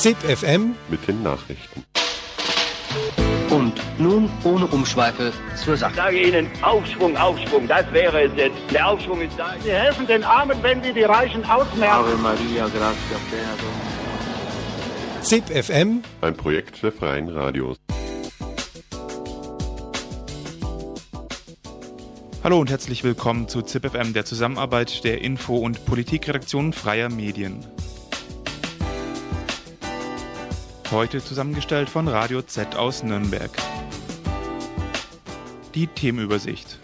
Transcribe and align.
ZIP 0.00 0.16
FM 0.16 0.76
mit 0.88 1.06
den 1.06 1.22
Nachrichten. 1.22 1.84
Und 3.50 3.74
nun 3.98 4.30
ohne 4.44 4.66
Umschweife 4.68 5.30
zur 5.62 5.76
Sache. 5.76 5.90
Ich 5.90 5.96
sage 5.96 6.22
Ihnen, 6.22 6.48
Aufschwung, 6.62 7.18
Aufschwung, 7.18 7.68
das 7.68 7.84
wäre 7.92 8.22
es 8.22 8.32
jetzt. 8.34 8.56
Der 8.72 8.88
Aufschwung 8.88 9.20
ist 9.20 9.38
da. 9.38 9.54
Sie 9.62 9.70
helfen 9.70 10.06
den 10.06 10.24
Armen, 10.24 10.56
wenn 10.62 10.82
Sie 10.82 10.94
die 10.94 11.02
Reichen 11.02 11.44
ausmerken. 11.44 11.82
Ave 11.82 12.16
Maria, 12.16 12.66
gratia 12.68 13.18
plena 13.28 13.54
ZIP 15.20 15.64
FM, 15.64 16.02
Ein 16.22 16.34
Projekt 16.34 16.82
der 16.82 16.92
Freien 16.92 17.28
Radios. 17.28 17.76
Hallo 22.42 22.58
und 22.58 22.70
herzlich 22.70 23.04
willkommen 23.04 23.48
zu 23.48 23.60
ZipFM, 23.60 24.14
der 24.14 24.24
Zusammenarbeit 24.24 25.04
der 25.04 25.20
Info- 25.20 25.58
und 25.58 25.84
Politikredaktion 25.84 26.72
freier 26.72 27.10
Medien. 27.10 27.66
Heute 30.90 31.22
zusammengestellt 31.22 31.88
von 31.88 32.08
Radio 32.08 32.42
Z 32.42 32.74
aus 32.74 33.04
Nürnberg. 33.04 33.50
Die 35.72 35.86
Themenübersicht. 35.86 36.80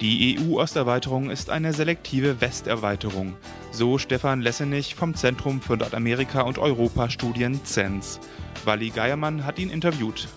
Die 0.00 0.38
EU-Osterweiterung 0.38 1.28
ist 1.28 1.50
eine 1.50 1.74
selektive 1.74 2.40
Westerweiterung, 2.40 3.36
so 3.70 3.98
Stefan 3.98 4.40
Lessenich 4.40 4.94
vom 4.94 5.14
Zentrum 5.14 5.60
für 5.60 5.76
Nordamerika 5.76 6.40
und 6.40 6.56
Europa-Studien 6.56 7.60
CENS. 7.62 8.20
Wally 8.64 8.88
Geiermann 8.88 9.44
hat 9.44 9.58
ihn 9.58 9.68
interviewt. 9.68 10.28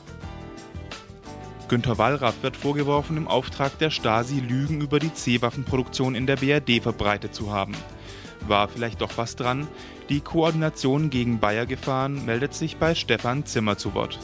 Günter 1.69 1.97
Wallraff 1.97 2.43
wird 2.43 2.57
vorgeworfen, 2.57 3.15
im 3.15 3.29
Auftrag 3.29 3.77
der 3.79 3.89
Stasi 3.89 4.41
Lügen 4.41 4.81
über 4.81 4.99
die 4.99 5.13
C-Waffenproduktion 5.13 6.15
in 6.15 6.27
der 6.27 6.35
BRD 6.35 6.83
verbreitet 6.83 7.33
zu 7.33 7.53
haben. 7.53 7.73
War 8.47 8.67
vielleicht 8.67 9.01
doch 9.01 9.17
was 9.17 9.35
dran? 9.35 9.67
Die 10.09 10.19
Koordination 10.19 11.09
gegen 11.09 11.39
Bayer-Gefahren 11.39 12.25
meldet 12.25 12.53
sich 12.53 12.77
bei 12.77 12.93
Stefan 12.93 13.45
Zimmer 13.45 13.77
zu 13.77 13.93
Wort. 13.93 14.19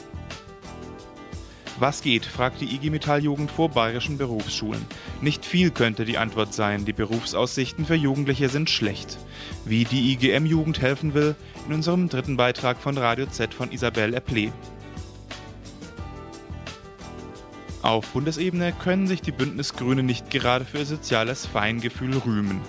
Was 1.79 2.01
geht, 2.01 2.25
fragt 2.25 2.59
die 2.59 2.75
IG 2.75 2.89
Metall-Jugend 2.89 3.49
vor 3.49 3.69
bayerischen 3.69 4.17
Berufsschulen. 4.17 4.85
Nicht 5.21 5.45
viel 5.45 5.71
könnte 5.71 6.03
die 6.03 6.17
Antwort 6.17 6.53
sein, 6.53 6.83
die 6.83 6.91
Berufsaussichten 6.91 7.85
für 7.85 7.95
Jugendliche 7.95 8.49
sind 8.49 8.69
schlecht. 8.69 9.17
Wie 9.63 9.85
die 9.85 10.11
IGM-Jugend 10.11 10.81
helfen 10.81 11.13
will, 11.13 11.35
in 11.65 11.73
unserem 11.73 12.09
dritten 12.09 12.35
Beitrag 12.35 12.79
von 12.79 12.97
Radio 12.97 13.27
Z 13.27 13.53
von 13.53 13.71
Isabelle 13.71 14.17
Eplé. 14.17 14.51
Auf 17.81 18.07
Bundesebene 18.07 18.73
können 18.73 19.07
sich 19.07 19.21
die 19.21 19.31
Bündnisgrünen 19.31 20.05
nicht 20.05 20.29
gerade 20.29 20.65
für 20.65 20.79
ihr 20.79 20.85
soziales 20.85 21.45
Feingefühl 21.45 22.17
rühmen. 22.17 22.59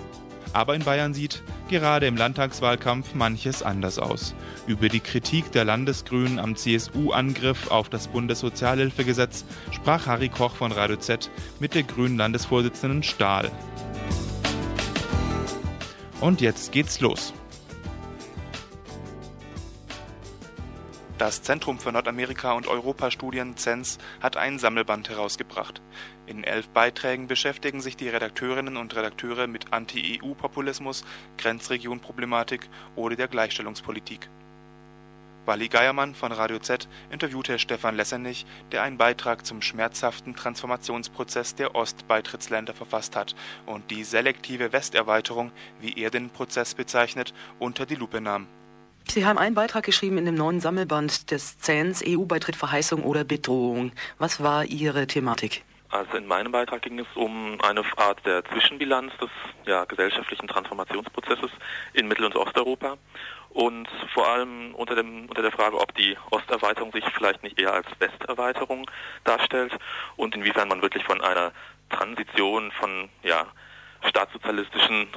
Aber 0.53 0.75
in 0.75 0.83
Bayern 0.83 1.13
sieht 1.13 1.43
gerade 1.69 2.07
im 2.07 2.17
Landtagswahlkampf 2.17 3.13
manches 3.13 3.63
anders 3.63 3.99
aus. 3.99 4.35
Über 4.67 4.89
die 4.89 4.99
Kritik 4.99 5.51
der 5.51 5.65
Landesgrünen 5.65 6.39
am 6.39 6.55
CSU-Angriff 6.55 7.71
auf 7.71 7.89
das 7.89 8.07
Bundessozialhilfegesetz 8.09 9.45
sprach 9.71 10.07
Harry 10.07 10.29
Koch 10.29 10.55
von 10.55 10.71
Radio 10.71 10.97
Z 10.97 11.29
mit 11.59 11.73
der 11.73 11.83
grünen 11.83 12.17
Landesvorsitzenden 12.17 13.03
Stahl. 13.03 13.49
Und 16.19 16.41
jetzt 16.41 16.71
geht's 16.71 16.99
los. 16.99 17.33
Das 21.21 21.43
Zentrum 21.43 21.77
für 21.77 21.91
Nordamerika 21.91 22.53
und 22.53 22.67
Europa-Studien 22.67 23.55
CENS 23.55 23.99
hat 24.21 24.37
ein 24.37 24.57
Sammelband 24.57 25.07
herausgebracht. 25.07 25.79
In 26.25 26.43
elf 26.43 26.67
Beiträgen 26.69 27.27
beschäftigen 27.27 27.79
sich 27.79 27.95
die 27.95 28.09
Redakteurinnen 28.09 28.75
und 28.75 28.95
Redakteure 28.95 29.45
mit 29.45 29.71
Anti-EU-Populismus, 29.71 31.05
Grenzregionproblematik 31.37 32.67
oder 32.95 33.15
der 33.15 33.27
Gleichstellungspolitik. 33.27 34.31
Wally 35.45 35.67
Geiermann 35.67 36.15
von 36.15 36.31
Radio 36.31 36.57
Z 36.57 36.89
interviewte 37.11 37.59
Stefan 37.59 37.97
Lessenich, 37.97 38.47
der 38.71 38.81
einen 38.81 38.97
Beitrag 38.97 39.45
zum 39.45 39.61
schmerzhaften 39.61 40.35
Transformationsprozess 40.35 41.53
der 41.53 41.75
Ostbeitrittsländer 41.75 42.73
verfasst 42.73 43.15
hat 43.15 43.35
und 43.67 43.91
die 43.91 44.05
selektive 44.05 44.73
Westerweiterung, 44.73 45.51
wie 45.81 45.93
er 46.01 46.09
den 46.09 46.31
Prozess 46.31 46.73
bezeichnet, 46.73 47.31
unter 47.59 47.85
die 47.85 47.93
Lupe 47.93 48.21
nahm. 48.21 48.47
Sie 49.07 49.25
haben 49.25 49.37
einen 49.37 49.55
Beitrag 49.55 49.83
geschrieben 49.83 50.17
in 50.17 50.25
dem 50.25 50.35
neuen 50.35 50.59
Sammelband 50.59 51.31
des 51.31 51.59
CENS 51.59 52.03
EU-Beitritt, 52.07 52.55
Verheißung 52.55 53.03
oder 53.03 53.23
Bedrohung. 53.23 53.91
Was 54.19 54.41
war 54.41 54.65
Ihre 54.65 55.07
Thematik? 55.07 55.63
Also 55.89 56.15
in 56.15 56.25
meinem 56.25 56.53
Beitrag 56.53 56.83
ging 56.83 56.99
es 56.99 57.07
um 57.15 57.59
eine 57.61 57.83
Art 57.97 58.25
der 58.25 58.45
Zwischenbilanz 58.45 59.11
des 59.17 59.29
ja, 59.65 59.83
gesellschaftlichen 59.83 60.47
Transformationsprozesses 60.47 61.51
in 61.91 62.07
Mittel- 62.07 62.25
und 62.25 62.35
Osteuropa 62.37 62.97
und 63.49 63.89
vor 64.13 64.25
allem 64.29 64.73
unter, 64.73 64.95
dem, 64.95 65.27
unter 65.27 65.41
der 65.41 65.51
Frage, 65.51 65.77
ob 65.77 65.93
die 65.95 66.15
Osterweiterung 66.29 66.93
sich 66.93 67.03
vielleicht 67.13 67.43
nicht 67.43 67.59
eher 67.59 67.73
als 67.73 67.87
Westerweiterung 67.99 68.89
darstellt 69.25 69.77
und 70.15 70.33
inwiefern 70.33 70.69
man 70.69 70.81
wirklich 70.81 71.03
von 71.03 71.19
einer 71.19 71.51
Transition 71.89 72.71
von 72.79 73.09
ja, 73.23 73.45
staatssozialistischen 74.07 75.07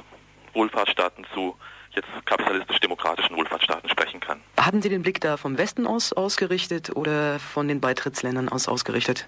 Wohlfahrtsstaaten 0.53 1.25
zu 1.33 1.57
jetzt 1.95 2.07
kapitalistisch-demokratischen 2.25 3.35
Wohlfahrtsstaaten 3.35 3.89
sprechen 3.89 4.19
kann. 4.19 4.41
Hatten 4.59 4.81
Sie 4.81 4.89
den 4.89 5.01
Blick 5.01 5.21
da 5.21 5.37
vom 5.37 5.57
Westen 5.57 5.87
aus 5.87 6.13
ausgerichtet 6.13 6.95
oder 6.95 7.39
von 7.39 7.67
den 7.67 7.81
Beitrittsländern 7.81 8.49
aus 8.49 8.67
ausgerichtet? 8.67 9.27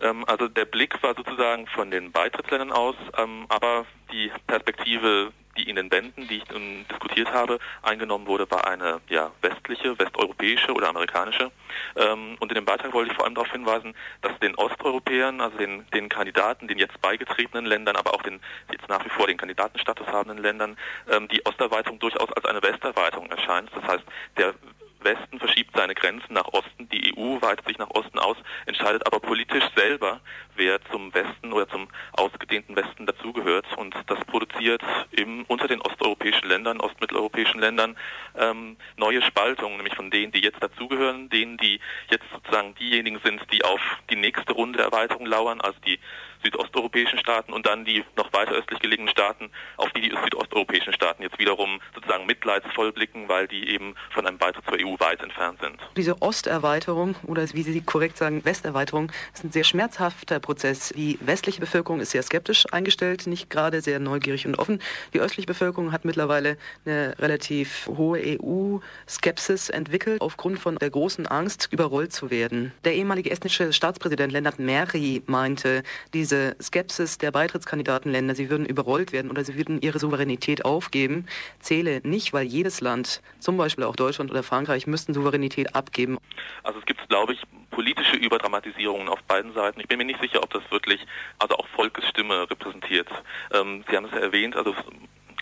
Ähm, 0.00 0.24
also 0.26 0.48
der 0.48 0.64
Blick 0.64 1.02
war 1.02 1.14
sozusagen 1.14 1.66
von 1.68 1.90
den 1.90 2.12
Beitrittsländern 2.12 2.72
aus, 2.72 2.94
ähm, 3.16 3.46
aber 3.48 3.84
die 4.12 4.30
Perspektive, 4.46 5.32
die 5.58 5.68
in 5.68 5.76
den 5.76 5.88
Bänden, 5.88 6.28
die 6.28 6.38
ich 6.38 6.48
nun 6.50 6.86
diskutiert 6.90 7.32
habe, 7.32 7.58
eingenommen 7.82 8.26
wurde, 8.26 8.50
war 8.50 8.66
eine 8.66 9.00
ja, 9.08 9.30
westliche, 9.42 9.98
westeuropäische 9.98 10.72
oder 10.72 10.88
amerikanische. 10.88 11.50
Ähm, 11.96 12.36
und 12.40 12.50
in 12.50 12.54
dem 12.54 12.64
Beitrag 12.64 12.92
wollte 12.92 13.10
ich 13.10 13.16
vor 13.16 13.24
allem 13.24 13.34
darauf 13.34 13.50
hinweisen, 13.50 13.94
dass 14.22 14.38
den 14.40 14.54
Osteuropäern, 14.54 15.40
also 15.40 15.58
den, 15.58 15.86
den 15.92 16.08
Kandidaten, 16.08 16.68
den 16.68 16.78
jetzt 16.78 17.00
beigetretenen 17.00 17.66
Ländern, 17.66 17.96
aber 17.96 18.14
auch 18.14 18.22
den 18.22 18.40
jetzt 18.70 18.88
nach 18.88 19.04
wie 19.04 19.10
vor 19.10 19.26
den 19.26 19.36
Kandidatenstatus 19.36 20.06
habenden 20.06 20.42
Ländern, 20.42 20.76
ähm, 21.10 21.28
die 21.28 21.44
Osterweiterung 21.44 21.98
durchaus 21.98 22.32
als 22.32 22.44
eine 22.44 22.62
Westerweiterung 22.62 23.30
erscheint. 23.30 23.70
Das 23.74 23.84
heißt, 23.84 24.04
der 24.36 24.54
Westen 25.00 25.38
verschiebt 25.38 25.76
seine 25.76 25.94
Grenzen 25.94 26.34
nach 26.34 26.48
Osten, 26.48 26.88
die 26.88 27.14
EU 27.16 27.40
weitet 27.40 27.66
sich 27.66 27.78
nach 27.78 27.90
Osten 27.90 28.18
aus, 28.18 28.36
entscheidet 28.66 29.06
aber 29.06 29.20
politisch 29.20 29.64
selber, 29.76 30.20
wer 30.58 30.80
zum 30.90 31.14
Westen 31.14 31.52
oder 31.52 31.68
zum 31.68 31.88
ausgedehnten 32.12 32.76
Westen 32.76 33.06
dazugehört. 33.06 33.66
Und 33.76 33.94
das 34.06 34.18
produziert 34.26 34.82
im, 35.12 35.44
unter 35.46 35.68
den 35.68 35.80
osteuropäischen 35.80 36.48
Ländern, 36.48 36.80
ostmitteleuropäischen 36.80 37.60
Ländern 37.60 37.96
ähm, 38.36 38.76
neue 38.96 39.22
Spaltungen, 39.22 39.76
nämlich 39.76 39.94
von 39.94 40.10
denen, 40.10 40.32
die 40.32 40.40
jetzt 40.40 40.62
dazugehören, 40.62 41.30
denen, 41.30 41.56
die 41.56 41.80
jetzt 42.10 42.26
sozusagen 42.32 42.74
diejenigen 42.74 43.20
sind, 43.24 43.40
die 43.52 43.64
auf 43.64 43.80
die 44.10 44.16
nächste 44.16 44.52
Runde 44.52 44.78
der 44.78 44.86
Erweiterung 44.86 45.26
lauern, 45.26 45.60
also 45.60 45.78
die 45.86 45.98
südosteuropäischen 46.42 47.18
Staaten 47.18 47.52
und 47.52 47.66
dann 47.66 47.84
die 47.84 48.04
noch 48.16 48.32
weiter 48.32 48.52
östlich 48.52 48.78
gelegenen 48.80 49.10
Staaten, 49.10 49.50
auf 49.76 49.90
die 49.92 50.02
die 50.02 50.16
südosteuropäischen 50.22 50.92
Staaten 50.92 51.22
jetzt 51.22 51.38
wiederum 51.38 51.80
sozusagen 51.94 52.26
mitleidsvoll 52.26 52.92
blicken, 52.92 53.28
weil 53.28 53.48
die 53.48 53.68
eben 53.68 53.94
von 54.10 54.26
einem 54.26 54.38
Beitritt 54.38 54.64
zur 54.66 54.78
EU 54.80 54.94
weit 54.98 55.20
entfernt 55.22 55.60
sind. 55.60 55.78
Diese 55.96 56.20
Osterweiterung 56.22 57.16
oder 57.24 57.42
wie 57.52 57.62
Sie 57.62 57.80
korrekt 57.80 58.16
sagen, 58.16 58.44
Westerweiterung 58.44 59.12
ist 59.34 59.44
ein 59.44 59.52
sehr 59.52 59.64
schmerzhafter 59.64 60.40
Prozess. 60.48 60.94
Die 60.96 61.18
westliche 61.20 61.60
Bevölkerung 61.60 62.00
ist 62.00 62.12
sehr 62.12 62.22
skeptisch 62.22 62.64
eingestellt, 62.72 63.26
nicht 63.26 63.50
gerade 63.50 63.82
sehr 63.82 64.00
neugierig 64.00 64.46
und 64.46 64.58
offen. 64.58 64.80
Die 65.12 65.20
östliche 65.20 65.46
Bevölkerung 65.46 65.92
hat 65.92 66.06
mittlerweile 66.06 66.56
eine 66.86 67.14
relativ 67.18 67.86
hohe 67.86 68.18
EU-Skepsis 68.18 69.68
entwickelt, 69.68 70.22
aufgrund 70.22 70.58
von 70.58 70.76
der 70.76 70.88
großen 70.88 71.26
Angst, 71.26 71.68
überrollt 71.70 72.14
zu 72.14 72.30
werden. 72.30 72.72
Der 72.86 72.94
ehemalige 72.94 73.30
estnische 73.30 73.74
Staatspräsident 73.74 74.32
Lennart 74.32 74.58
Meri 74.58 75.22
meinte, 75.26 75.82
diese 76.14 76.56
Skepsis 76.62 77.18
der 77.18 77.30
Beitrittskandidatenländer, 77.30 78.34
sie 78.34 78.48
würden 78.48 78.64
überrollt 78.64 79.12
werden 79.12 79.30
oder 79.30 79.44
sie 79.44 79.54
würden 79.54 79.82
ihre 79.82 79.98
Souveränität 79.98 80.64
aufgeben, 80.64 81.26
zähle 81.60 82.00
nicht, 82.04 82.32
weil 82.32 82.46
jedes 82.46 82.80
Land, 82.80 83.20
zum 83.38 83.58
Beispiel 83.58 83.84
auch 83.84 83.96
Deutschland 83.96 84.30
oder 84.30 84.42
Frankreich, 84.42 84.86
müssten 84.86 85.12
Souveränität 85.12 85.74
abgeben. 85.74 86.16
Also 86.62 86.78
es 86.78 86.86
gibt, 86.86 87.06
glaube 87.10 87.34
ich, 87.34 87.42
politische 87.70 88.16
Überdramatisierungen 88.16 89.08
auf 89.08 89.22
beiden 89.24 89.52
Seiten. 89.52 89.78
Ich 89.78 89.86
bin 89.86 89.98
mir 89.98 90.04
nicht 90.04 90.20
sicher, 90.20 90.37
ob 90.42 90.52
das 90.52 90.62
wirklich, 90.70 91.06
also 91.38 91.56
auch 91.56 91.66
Volkesstimme 91.68 92.50
repräsentiert. 92.50 93.08
Ähm, 93.52 93.84
Sie 93.88 93.96
haben 93.96 94.06
es 94.06 94.12
ja 94.12 94.18
erwähnt, 94.18 94.56
also 94.56 94.74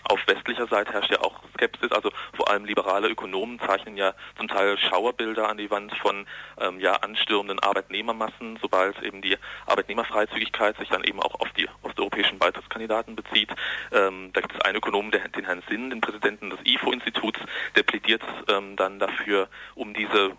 auf 0.09 0.25
westlicher 0.25 0.67
Seite 0.67 0.93
herrscht 0.93 1.11
ja 1.11 1.19
auch 1.21 1.41
Skepsis, 1.53 1.91
also 1.91 2.11
vor 2.33 2.49
allem 2.49 2.65
liberale 2.65 3.09
Ökonomen 3.09 3.59
zeichnen 3.59 3.97
ja 3.97 4.13
zum 4.37 4.47
Teil 4.47 4.77
Schauerbilder 4.77 5.49
an 5.49 5.57
die 5.57 5.69
Wand 5.69 5.95
von 5.97 6.25
ähm, 6.59 6.79
ja 6.79 6.93
anstürmenden 6.93 7.59
Arbeitnehmermassen, 7.59 8.57
sobald 8.61 9.01
eben 9.03 9.21
die 9.21 9.37
Arbeitnehmerfreizügigkeit 9.65 10.77
sich 10.77 10.89
dann 10.89 11.03
eben 11.03 11.21
auch 11.21 11.35
auf 11.39 11.51
die 11.57 11.67
osteuropäischen 11.81 12.39
Beitrittskandidaten 12.39 13.15
bezieht. 13.15 13.49
Ähm, 13.91 14.31
da 14.33 14.41
gibt 14.41 14.55
es 14.55 14.61
einen 14.61 14.77
Ökonomen, 14.77 15.11
der, 15.11 15.27
den 15.27 15.45
Herrn 15.45 15.63
Sinn, 15.69 15.89
den 15.89 16.01
Präsidenten 16.01 16.51
des 16.51 16.59
IFO-Instituts, 16.63 17.39
der 17.75 17.83
plädiert 17.83 18.23
ähm, 18.47 18.75
dann 18.75 18.99
dafür, 18.99 19.49
um 19.75 19.93
diese 19.93 20.37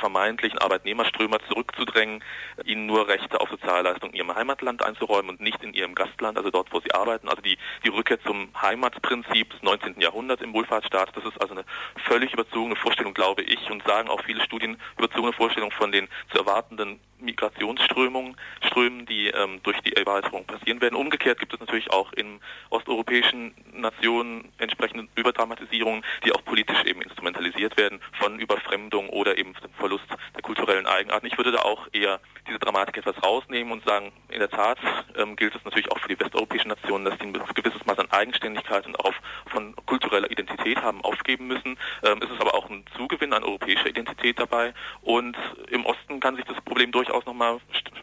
vermeintlichen 0.00 0.58
Arbeitnehmerströmer 0.58 1.38
zurückzudrängen, 1.48 2.24
ihnen 2.64 2.86
nur 2.86 3.06
Rechte 3.06 3.40
auf 3.40 3.50
Sozialleistungen 3.50 4.12
in 4.14 4.18
ihrem 4.18 4.34
Heimatland 4.34 4.84
einzuräumen 4.84 5.30
und 5.30 5.40
nicht 5.40 5.62
in 5.62 5.74
ihrem 5.74 5.94
Gastland, 5.94 6.36
also 6.36 6.50
dort, 6.50 6.72
wo 6.72 6.80
sie 6.80 6.92
arbeiten. 6.92 7.28
Also 7.28 7.42
die, 7.42 7.58
die 7.84 7.88
Rückkehr 7.88 8.20
zum 8.22 8.48
Heimatprinzip 8.60 9.50
des 9.50 9.62
19. 9.62 10.00
Jahrhunderts 10.00 10.42
im 10.42 10.52
Wohlfahrtsstaat, 10.52 11.16
das 11.16 11.24
ist 11.24 11.40
also 11.40 11.54
eine 11.54 11.64
völlig 12.06 12.32
überzogene 12.32 12.76
Vorstellung, 12.76 13.14
glaube 13.14 13.42
ich, 13.42 13.70
und 13.70 13.84
sagen 13.86 14.08
auch 14.08 14.22
viele 14.24 14.42
Studien, 14.42 14.76
überzogene 14.98 15.32
Vorstellung 15.32 15.70
von 15.70 15.92
den 15.92 16.08
zu 16.32 16.38
erwartenden 16.38 16.98
Migrationsströmungen, 17.20 18.36
Strömen, 18.66 19.06
die 19.06 19.28
ähm, 19.28 19.60
durch 19.62 19.78
die 19.80 19.94
Erweiterung 19.94 20.44
passieren 20.44 20.80
werden. 20.80 20.94
Umgekehrt 20.94 21.38
gibt 21.38 21.52
es 21.52 21.60
natürlich 21.60 21.90
auch 21.90 22.12
in 22.12 22.40
osteuropäischen 22.70 23.54
Nationen 23.72 24.48
entsprechende 24.58 25.08
Überdramatisierungen, 25.16 26.04
die 26.24 26.32
auch 26.32 26.44
politisch 26.44 26.82
eben 26.84 27.02
instrumentalisiert 27.02 27.76
werden 27.76 28.00
von 28.18 28.38
Überfremdung 28.38 29.08
oder 29.10 29.38
eben 29.38 29.54
dem 29.62 29.72
Verlust 29.90 30.06
der 30.36 30.42
kulturellen 30.42 30.86
Eigenarten. 30.86 31.26
Ich 31.26 31.36
würde 31.36 31.50
da 31.50 31.62
auch 31.62 31.88
eher 31.92 32.20
diese 32.46 32.60
Dramatik 32.60 32.98
etwas 32.98 33.20
rausnehmen 33.24 33.72
und 33.72 33.84
sagen, 33.84 34.12
in 34.28 34.38
der 34.38 34.48
Tat 34.48 34.78
ähm, 35.16 35.34
gilt 35.34 35.54
es 35.54 35.64
natürlich 35.64 35.90
auch 35.90 35.98
für 35.98 36.06
die 36.06 36.20
westeuropäischen 36.20 36.68
Nationen, 36.68 37.04
dass 37.06 37.18
die 37.18 37.26
ein 37.26 37.32
gewisses 37.32 37.84
Maß 37.86 37.98
an 37.98 38.10
Eigenständigkeit 38.12 38.86
und 38.86 38.98
auch 39.00 39.12
von 39.46 39.74
kultureller 39.86 40.30
Identität 40.30 40.80
haben 40.80 41.02
aufgeben 41.02 41.48
müssen. 41.48 41.76
Ähm, 42.04 42.20
es 42.22 42.30
ist 42.30 42.40
aber 42.40 42.54
auch 42.54 42.70
ein 42.70 42.84
Zugewinn 42.96 43.32
an 43.32 43.42
europäischer 43.42 43.88
Identität 43.88 44.38
dabei 44.38 44.74
und 45.02 45.36
im 45.70 45.84
Osten 45.84 46.20
kann 46.20 46.36
sich 46.36 46.44
das 46.44 46.60
Problem 46.60 46.92
durchaus 46.92 47.26
nochmal 47.26 47.58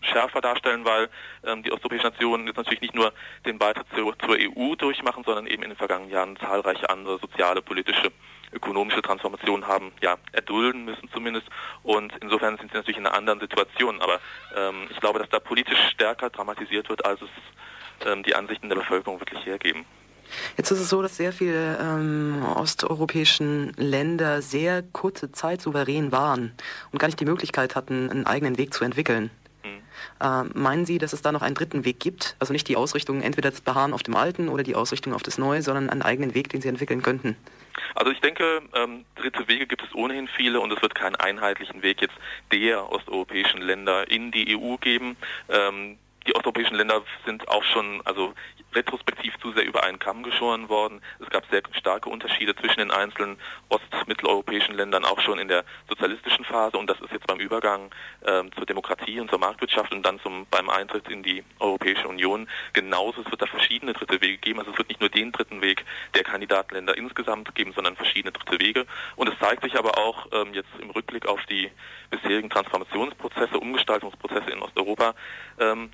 schärfer 0.07 0.41
darstellen, 0.41 0.85
weil 0.85 1.09
ähm, 1.43 1.63
die 1.63 1.71
osteuropäischen 1.71 2.09
Nationen 2.09 2.47
jetzt 2.47 2.57
natürlich 2.57 2.81
nicht 2.81 2.95
nur 2.95 3.13
den 3.45 3.57
Beitritt 3.57 3.87
zur, 3.95 4.17
zur 4.19 4.37
EU 4.39 4.75
durchmachen, 4.75 5.23
sondern 5.23 5.47
eben 5.47 5.63
in 5.63 5.69
den 5.69 5.77
vergangenen 5.77 6.11
Jahren 6.11 6.37
zahlreiche 6.37 6.89
andere 6.89 7.19
soziale, 7.19 7.61
politische 7.61 8.11
ökonomische 8.53 9.01
Transformationen 9.01 9.67
haben 9.67 9.91
ja 10.01 10.17
erdulden 10.31 10.85
müssen 10.85 11.09
zumindest 11.13 11.47
und 11.83 12.13
insofern 12.21 12.57
sind 12.57 12.71
sie 12.71 12.77
natürlich 12.77 12.97
in 12.97 13.05
einer 13.05 13.15
anderen 13.15 13.39
Situation. 13.39 14.01
Aber 14.01 14.19
ähm, 14.55 14.87
ich 14.89 14.99
glaube, 14.99 15.19
dass 15.19 15.29
da 15.29 15.39
politisch 15.39 15.79
stärker 15.91 16.29
dramatisiert 16.29 16.89
wird, 16.89 17.05
als 17.05 17.21
es 17.21 18.07
ähm, 18.07 18.23
die 18.23 18.35
Ansichten 18.35 18.69
der 18.69 18.77
Bevölkerung 18.77 19.19
wirklich 19.19 19.45
hergeben. 19.45 19.85
Jetzt 20.57 20.71
ist 20.71 20.79
es 20.79 20.89
so, 20.89 21.01
dass 21.01 21.15
sehr 21.15 21.31
viele 21.31 21.77
ähm, 21.79 22.43
osteuropäischen 22.55 23.73
Länder 23.77 24.41
sehr 24.41 24.83
kurze 24.83 25.31
Zeit 25.31 25.61
souverän 25.61 26.11
waren 26.11 26.53
und 26.91 26.99
gar 26.99 27.07
nicht 27.07 27.19
die 27.19 27.25
Möglichkeit 27.25 27.75
hatten, 27.75 28.09
einen 28.09 28.27
eigenen 28.27 28.57
Weg 28.57 28.73
zu 28.73 28.83
entwickeln. 28.83 29.29
Äh, 30.21 30.43
meinen 30.53 30.85
Sie, 30.85 30.97
dass 30.97 31.13
es 31.13 31.21
da 31.21 31.31
noch 31.31 31.41
einen 31.41 31.55
dritten 31.55 31.85
Weg 31.85 31.99
gibt? 31.99 32.35
Also 32.39 32.53
nicht 32.53 32.67
die 32.67 32.75
Ausrichtung 32.75 33.21
entweder 33.21 33.51
das 33.51 33.61
Beharren 33.61 33.93
auf 33.93 34.03
dem 34.03 34.15
Alten 34.15 34.49
oder 34.49 34.63
die 34.63 34.75
Ausrichtung 34.75 35.13
auf 35.13 35.23
das 35.23 35.37
Neue, 35.37 35.61
sondern 35.61 35.89
einen 35.89 36.01
eigenen 36.01 36.33
Weg, 36.33 36.49
den 36.49 36.61
Sie 36.61 36.69
entwickeln 36.69 37.01
könnten? 37.01 37.35
Also 37.95 38.11
ich 38.11 38.19
denke, 38.21 38.61
ähm, 38.73 39.05
dritte 39.15 39.47
Wege 39.47 39.67
gibt 39.67 39.83
es 39.83 39.93
ohnehin 39.93 40.27
viele 40.27 40.59
und 40.59 40.71
es 40.71 40.81
wird 40.81 40.95
keinen 40.95 41.15
einheitlichen 41.15 41.81
Weg 41.83 42.01
jetzt 42.01 42.15
der 42.51 42.91
osteuropäischen 42.91 43.61
Länder 43.61 44.09
in 44.09 44.31
die 44.31 44.57
EU 44.57 44.77
geben. 44.77 45.15
Ähm, 45.49 45.97
die 46.27 46.35
osteuropäischen 46.35 46.75
Länder 46.75 47.03
sind 47.25 47.47
auch 47.47 47.63
schon, 47.63 48.01
also 48.03 48.33
retrospektiv 48.73 49.33
zu 49.41 49.51
sehr 49.53 49.65
über 49.65 49.83
einen 49.83 49.99
Kamm 49.99 50.23
geschoren 50.23 50.69
worden. 50.69 51.01
Es 51.19 51.29
gab 51.29 51.45
sehr 51.49 51.61
starke 51.71 52.09
Unterschiede 52.09 52.55
zwischen 52.55 52.79
den 52.79 52.91
einzelnen 52.91 53.37
ostmitteleuropäischen 53.69 54.75
Ländern, 54.75 55.05
auch 55.05 55.19
schon 55.21 55.39
in 55.39 55.47
der 55.47 55.63
sozialistischen 55.89 56.45
Phase. 56.45 56.77
Und 56.77 56.89
das 56.89 56.99
ist 57.01 57.11
jetzt 57.11 57.27
beim 57.27 57.39
Übergang 57.39 57.91
ähm, 58.25 58.51
zur 58.53 58.65
Demokratie 58.65 59.19
und 59.19 59.29
zur 59.29 59.39
Marktwirtschaft 59.39 59.93
und 59.93 60.05
dann 60.05 60.19
zum, 60.19 60.45
beim 60.51 60.69
Eintritt 60.69 61.07
in 61.09 61.23
die 61.23 61.43
Europäische 61.59 62.07
Union 62.07 62.47
genauso. 62.73 63.21
Es 63.21 63.31
wird 63.31 63.41
da 63.41 63.47
verschiedene 63.47 63.93
dritte 63.93 64.21
Wege 64.21 64.37
geben. 64.37 64.59
Also 64.59 64.71
es 64.71 64.77
wird 64.77 64.89
nicht 64.89 65.01
nur 65.01 65.09
den 65.09 65.31
dritten 65.31 65.61
Weg 65.61 65.85
der 66.13 66.23
Kandidatenländer 66.23 66.97
insgesamt 66.97 67.53
geben, 67.55 67.73
sondern 67.73 67.95
verschiedene 67.95 68.31
dritte 68.31 68.59
Wege. 68.59 68.85
Und 69.15 69.29
es 69.29 69.39
zeigt 69.39 69.63
sich 69.63 69.77
aber 69.77 69.97
auch 69.97 70.27
ähm, 70.31 70.53
jetzt 70.53 70.69
im 70.79 70.89
Rückblick 70.89 71.25
auf 71.25 71.43
die 71.45 71.71
bisherigen 72.09 72.49
Transformationsprozesse, 72.49 73.59
Umgestaltungsprozesse 73.59 74.51
in 74.51 74.61
Osteuropa, 74.61 75.15
ähm, 75.59 75.89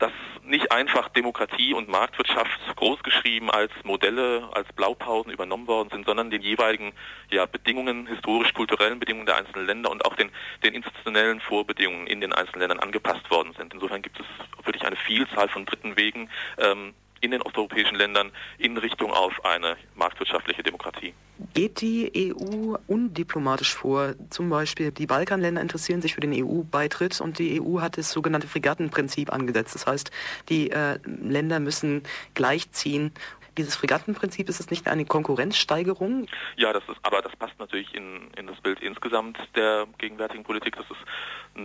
dass 0.00 0.12
nicht 0.42 0.72
einfach 0.72 1.08
Demokratie 1.10 1.74
und 1.74 1.88
Marktwirtschaft 1.88 2.58
großgeschrieben 2.76 3.50
als 3.50 3.70
Modelle, 3.84 4.48
als 4.52 4.66
Blaupausen 4.72 5.30
übernommen 5.30 5.68
worden 5.68 5.90
sind, 5.90 6.06
sondern 6.06 6.30
den 6.30 6.42
jeweiligen 6.42 6.92
ja, 7.30 7.46
Bedingungen, 7.46 8.06
historisch-kulturellen 8.06 8.98
Bedingungen 8.98 9.26
der 9.26 9.36
einzelnen 9.36 9.66
Länder 9.66 9.90
und 9.90 10.04
auch 10.04 10.16
den, 10.16 10.30
den 10.64 10.74
institutionellen 10.74 11.40
Vorbedingungen 11.40 12.06
in 12.06 12.20
den 12.20 12.32
einzelnen 12.32 12.60
Ländern 12.60 12.80
angepasst 12.80 13.30
worden 13.30 13.52
sind. 13.56 13.74
Insofern 13.74 14.02
gibt 14.02 14.18
es 14.18 14.26
wirklich 14.66 14.84
eine 14.84 14.96
Vielzahl 14.96 15.48
von 15.48 15.66
dritten 15.66 15.96
Wegen, 15.96 16.30
ähm, 16.58 16.94
in 17.20 17.30
den 17.30 17.42
osteuropäischen 17.42 17.96
Ländern 17.96 18.30
in 18.58 18.76
Richtung 18.76 19.12
auf 19.12 19.44
eine 19.44 19.76
marktwirtschaftliche 19.94 20.62
Demokratie. 20.62 21.14
Geht 21.54 21.80
die 21.80 22.34
EU 22.34 22.76
undiplomatisch 22.86 23.74
vor? 23.74 24.14
Zum 24.28 24.50
Beispiel 24.50 24.90
die 24.90 25.06
Balkanländer 25.06 25.60
interessieren 25.60 26.02
sich 26.02 26.14
für 26.14 26.20
den 26.20 26.34
EU-Beitritt 26.34 27.20
und 27.20 27.38
die 27.38 27.60
EU 27.60 27.80
hat 27.80 27.96
das 27.96 28.10
sogenannte 28.10 28.46
Fregattenprinzip 28.46 29.32
angesetzt. 29.32 29.74
Das 29.74 29.86
heißt, 29.86 30.10
die 30.48 30.70
äh, 30.70 30.98
Länder 31.04 31.60
müssen 31.60 32.02
gleichziehen 32.34 33.12
dieses 33.56 33.76
Fregattenprinzip, 33.76 34.48
ist 34.48 34.60
es 34.60 34.70
nicht 34.70 34.88
eine 34.88 35.04
Konkurrenzsteigerung? 35.04 36.26
Ja, 36.56 36.72
das 36.72 36.82
ist, 36.88 36.98
aber 37.02 37.22
das 37.22 37.34
passt 37.36 37.58
natürlich 37.58 37.94
in, 37.94 38.30
in 38.36 38.46
das 38.46 38.60
Bild 38.60 38.80
insgesamt 38.80 39.38
der 39.54 39.86
gegenwärtigen 39.98 40.44
Politik. 40.44 40.76
Das 40.76 40.86
ist 40.90 41.00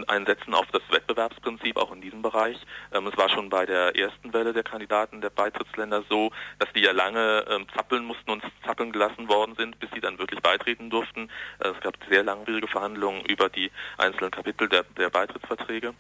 ein 0.08 0.26
Setzen 0.26 0.54
auf 0.54 0.66
das 0.72 0.82
Wettbewerbsprinzip 0.90 1.78
auch 1.78 1.92
in 1.92 2.02
diesem 2.02 2.22
Bereich. 2.22 2.58
Ähm, 2.92 3.08
es 3.08 3.18
war 3.18 3.30
schon 3.30 3.50
bei 3.50 3.66
der 3.66 3.96
ersten 3.96 4.34
Welle 4.34 4.54
der 4.54 4.64
Kandidaten 4.64 5.22
der 5.22 5.30
Beitrittsländer 5.30 6.04
so, 6.10 6.32
dass 6.60 6.72
die 6.74 6.82
ja 6.82 6.92
lange 6.92 7.46
ähm, 7.50 7.68
zappeln 7.76 8.04
mussten 8.04 8.32
und 8.32 8.44
zappeln 8.66 8.92
gelassen 8.92 9.30
worden 9.30 9.56
sind, 9.56 9.80
bis 9.80 9.90
sie 9.94 10.02
dann 10.02 10.18
wirklich 10.18 10.42
beitreten 10.42 10.90
durften. 10.90 11.30
Äh, 11.60 11.70
es 11.70 11.80
gab 11.82 11.98
sehr 12.10 12.24
langwierige 12.24 12.68
Verhandlungen 12.68 13.24
über 13.26 13.50
die 13.50 13.72
einzelnen 13.98 14.32
Kapitel 14.32 14.68
der, 14.68 14.84
der 14.98 15.10
Beitrittsverträge. 15.10 15.94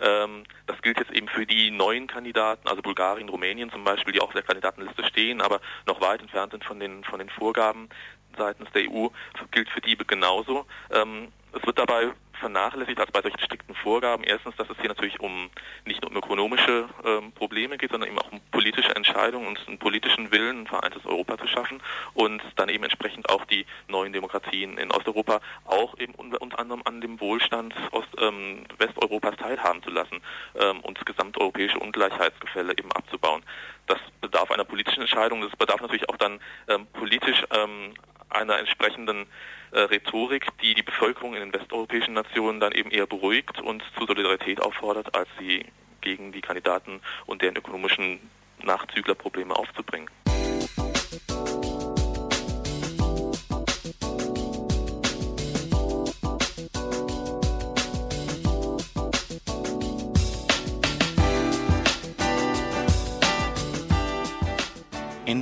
Ähm, 0.00 0.44
das 0.66 0.80
gilt 0.82 0.98
jetzt 0.98 1.12
eben 1.12 1.28
für 1.28 1.46
die 1.46 1.70
neuen 1.70 2.06
Kandidaten, 2.06 2.68
also 2.68 2.80
Bulgarien, 2.82 3.28
Rumänien 3.28 3.70
zum 3.70 3.84
Beispiel, 3.84 4.12
die 4.12 4.20
auch 4.20 4.28
auf 4.28 4.32
der 4.32 4.42
Kandidatenliste 4.42 5.04
stehen, 5.04 5.41
aber 5.42 5.60
noch 5.86 6.00
weit 6.00 6.20
entfernt 6.20 6.52
sind 6.52 6.64
von 6.64 6.80
den, 6.80 7.04
von 7.04 7.18
den 7.18 7.28
Vorgaben 7.28 7.88
seitens 8.36 8.70
der 8.72 8.90
EU, 8.90 9.08
gilt 9.50 9.68
für 9.68 9.80
die 9.80 9.96
genauso. 9.96 10.66
Ähm, 10.90 11.32
es 11.52 11.66
wird 11.66 11.78
dabei 11.78 12.12
vernachlässigt 12.42 12.98
als 12.98 13.10
bei 13.12 13.22
solchen 13.22 13.38
strikten 13.38 13.74
Vorgaben. 13.76 14.24
Erstens, 14.24 14.56
dass 14.56 14.68
es 14.68 14.76
hier 14.80 14.88
natürlich 14.88 15.20
um 15.20 15.48
nicht 15.84 16.02
nur 16.02 16.10
um 16.10 16.16
ökonomische 16.16 16.88
ähm, 17.04 17.30
Probleme 17.32 17.78
geht, 17.78 17.92
sondern 17.92 18.08
eben 18.10 18.18
auch 18.18 18.32
um 18.32 18.40
politische 18.50 18.94
Entscheidungen 18.96 19.46
und 19.46 19.60
einen 19.68 19.78
politischen 19.78 20.32
Willen, 20.32 20.62
ein 20.62 20.66
vereintes 20.66 21.06
Europa 21.06 21.38
zu 21.38 21.46
schaffen 21.46 21.80
und 22.14 22.42
dann 22.56 22.68
eben 22.68 22.82
entsprechend 22.82 23.30
auch 23.30 23.44
die 23.44 23.64
neuen 23.86 24.12
Demokratien 24.12 24.76
in 24.76 24.90
Osteuropa 24.90 25.40
auch 25.64 25.96
eben 25.98 26.14
unter, 26.16 26.42
unter 26.42 26.58
anderem 26.58 26.82
an 26.84 27.00
dem 27.00 27.20
Wohlstand 27.20 27.74
Ost, 27.92 28.08
ähm, 28.20 28.64
Westeuropas 28.78 29.36
teilhaben 29.36 29.82
zu 29.84 29.90
lassen 29.90 30.20
ähm, 30.56 30.80
und 30.80 30.98
das 30.98 31.04
gesamteuropäische 31.04 31.78
Ungleichheitsgefälle 31.78 32.72
eben 32.72 32.90
abzubauen. 32.90 33.44
Das 33.86 33.98
bedarf 34.20 34.50
einer 34.50 34.64
politischen 34.64 35.02
Entscheidung, 35.02 35.42
das 35.42 35.56
bedarf 35.56 35.80
natürlich 35.80 36.08
auch 36.08 36.16
dann 36.16 36.40
ähm, 36.68 36.86
politisch 36.92 37.44
ähm, 37.52 37.94
einer 38.34 38.58
entsprechenden 38.58 39.26
äh, 39.72 39.80
Rhetorik, 39.80 40.46
die 40.60 40.74
die 40.74 40.82
Bevölkerung 40.82 41.34
in 41.34 41.40
den 41.40 41.52
westeuropäischen 41.52 42.14
Nationen 42.14 42.60
dann 42.60 42.72
eben 42.72 42.90
eher 42.90 43.06
beruhigt 43.06 43.60
und 43.60 43.82
zu 43.98 44.06
Solidarität 44.06 44.60
auffordert, 44.60 45.14
als 45.14 45.28
sie 45.38 45.64
gegen 46.00 46.32
die 46.32 46.40
Kandidaten 46.40 47.00
und 47.26 47.42
deren 47.42 47.56
ökonomischen 47.56 48.18
Nachzüglerprobleme 48.62 49.54
aufzubringen. 49.54 50.08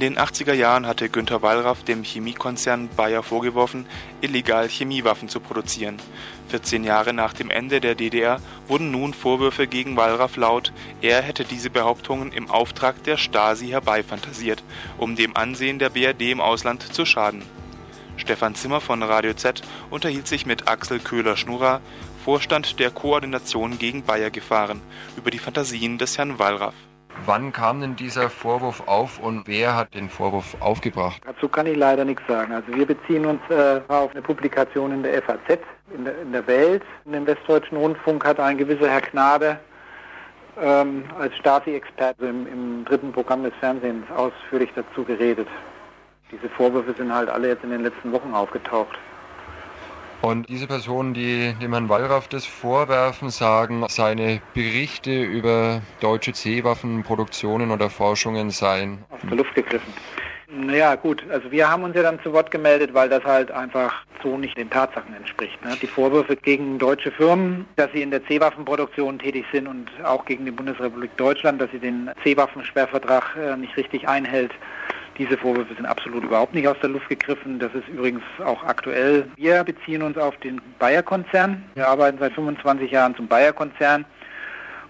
In 0.01 0.15
den 0.15 0.19
80er 0.19 0.55
Jahren 0.55 0.87
hatte 0.87 1.11
Günter 1.11 1.43
Wallraff 1.43 1.83
dem 1.85 2.05
Chemiekonzern 2.05 2.89
Bayer 2.97 3.23
vorgeworfen, 3.23 3.85
illegal 4.23 4.67
Chemiewaffen 4.67 5.29
zu 5.29 5.41
produzieren. 5.41 5.99
14 6.49 6.85
Jahre 6.85 7.13
nach 7.13 7.35
dem 7.35 7.51
Ende 7.51 7.83
der 7.83 7.95
DDR 7.95 8.41
wurden 8.67 8.91
nun 8.91 9.13
Vorwürfe 9.13 9.67
gegen 9.67 9.99
Wallraff 9.99 10.37
laut, 10.37 10.73
er 11.03 11.21
hätte 11.21 11.45
diese 11.45 11.69
Behauptungen 11.69 12.33
im 12.33 12.49
Auftrag 12.49 13.05
der 13.05 13.19
Stasi 13.19 13.69
herbeifantasiert, 13.69 14.65
um 14.97 15.17
dem 15.17 15.37
Ansehen 15.37 15.79
der 15.79 15.91
BRD 15.91 16.31
im 16.31 16.41
Ausland 16.41 16.95
zu 16.95 17.05
schaden. 17.05 17.43
Stefan 18.17 18.55
Zimmer 18.55 18.81
von 18.81 19.03
Radio 19.03 19.35
Z 19.35 19.61
unterhielt 19.91 20.29
sich 20.29 20.47
mit 20.47 20.67
Axel 20.67 21.01
Köhler-Schnurrer, 21.01 21.83
Vorstand 22.25 22.79
der 22.79 22.91
Koordination 22.91 23.79
gegen 23.79 24.03
Bayer-Gefahren, 24.03 24.81
über 25.19 25.31
die 25.31 25.39
Fantasien 25.39 25.99
des 25.99 26.17
Herrn 26.17 26.39
Wallraff. 26.39 26.73
Wann 27.27 27.53
kam 27.53 27.81
denn 27.81 27.97
dieser 27.97 28.31
Vorwurf 28.31 28.83
auf 28.87 29.19
und 29.19 29.47
wer 29.47 29.77
hat 29.77 29.95
den 29.95 30.09
Vorwurf 30.09 30.57
aufgebracht? 30.61 31.21
Dazu 31.27 31.49
kann 31.49 31.67
ich 31.67 31.77
leider 31.77 32.05
nichts 32.05 32.23
sagen. 32.27 32.53
Also 32.53 32.75
wir 32.75 32.87
beziehen 32.87 33.27
uns 33.27 33.41
äh, 33.51 33.81
auf 33.89 34.13
eine 34.13 34.23
Publikation 34.23 34.93
in 34.93 35.03
der 35.03 35.23
FAZ, 35.23 35.59
in 35.95 36.05
der, 36.05 36.21
in 36.23 36.33
der 36.33 36.47
Welt. 36.47 36.83
In 37.05 37.13
dem 37.13 37.27
Westdeutschen 37.27 37.77
Rundfunk 37.77 38.25
hat 38.25 38.41
ein 38.41 38.57
gewisser 38.59 38.89
Herr 38.89 39.03
Knabe 39.03 39.59
ähm, 40.61 41.05
als 41.19 41.37
Stasi-Experte 41.37 42.27
im, 42.27 42.47
im 42.47 42.85
dritten 42.85 43.13
Programm 43.13 43.43
des 43.43 43.55
Fernsehens 43.61 44.05
ausführlich 44.17 44.71
dazu 44.75 45.05
geredet. 45.05 45.49
Diese 46.33 46.49
Vorwürfe 46.49 46.95
sind 46.95 47.13
halt 47.13 47.29
alle 47.29 47.49
jetzt 47.49 47.65
in 47.65 47.71
den 47.71 47.83
letzten 47.83 48.13
Wochen 48.13 48.33
aufgetaucht. 48.35 48.99
Und 50.23 50.51
diese 50.51 50.67
Personen, 50.67 51.15
die 51.15 51.55
dem 51.63 51.73
Herrn 51.73 51.89
Wallraff 51.89 52.29
das 52.29 52.45
vorwerfen, 52.45 53.31
sagen, 53.31 53.85
seine 53.89 54.43
Berichte 54.53 55.23
über 55.23 55.81
deutsche 56.01 56.35
C-Waffenproduktionen 56.35 57.71
oder 57.71 57.89
Forschungen 57.89 58.51
seien 58.51 59.05
aus 59.09 59.21
der 59.23 59.39
Luft 59.39 59.55
gegriffen. 59.55 59.93
Naja, 60.53 60.95
gut. 60.97 61.25
Also 61.31 61.51
wir 61.51 61.71
haben 61.71 61.85
uns 61.85 61.95
ja 61.95 62.03
dann 62.03 62.21
zu 62.23 62.33
Wort 62.33 62.51
gemeldet, 62.51 62.93
weil 62.93 63.09
das 63.09 63.25
halt 63.25 63.51
einfach 63.51 64.05
so 64.23 64.37
nicht 64.37 64.59
den 64.59 64.69
Tatsachen 64.69 65.15
entspricht. 65.15 65.65
Ne? 65.65 65.77
Die 65.81 65.87
Vorwürfe 65.87 66.37
gegen 66.37 66.79
deutsche 66.79 67.13
Firmen, 67.13 67.67
dass 67.77 67.91
sie 67.93 68.03
in 68.03 68.11
der 68.11 68.25
C-Waffenproduktion 68.27 69.19
tätig 69.19 69.47
sind 69.53 69.69
und 69.69 69.89
auch 70.05 70.25
gegen 70.27 70.45
die 70.45 70.51
Bundesrepublik 70.51 71.17
Deutschland, 71.17 71.63
dass 71.63 71.71
sie 71.71 71.79
den 71.79 72.11
C-Waffensperrvertrag 72.25 73.37
äh, 73.37 73.57
nicht 73.57 73.77
richtig 73.77 74.07
einhält. 74.07 74.53
Diese 75.21 75.37
Vorwürfe 75.37 75.75
sind 75.75 75.85
absolut 75.85 76.25
überhaupt 76.25 76.55
nicht 76.55 76.67
aus 76.67 76.79
der 76.81 76.89
Luft 76.89 77.11
gegriffen. 77.11 77.59
Das 77.59 77.75
ist 77.75 77.87
übrigens 77.89 78.23
auch 78.43 78.65
aktuell. 78.65 79.27
Wir 79.37 79.63
beziehen 79.65 80.01
uns 80.01 80.17
auf 80.17 80.35
den 80.39 80.63
Bayer-Konzern. 80.79 81.63
Wir 81.75 81.89
arbeiten 81.89 82.17
seit 82.19 82.33
25 82.33 82.91
Jahren 82.91 83.15
zum 83.15 83.29
Bayer-Konzern 83.29 84.07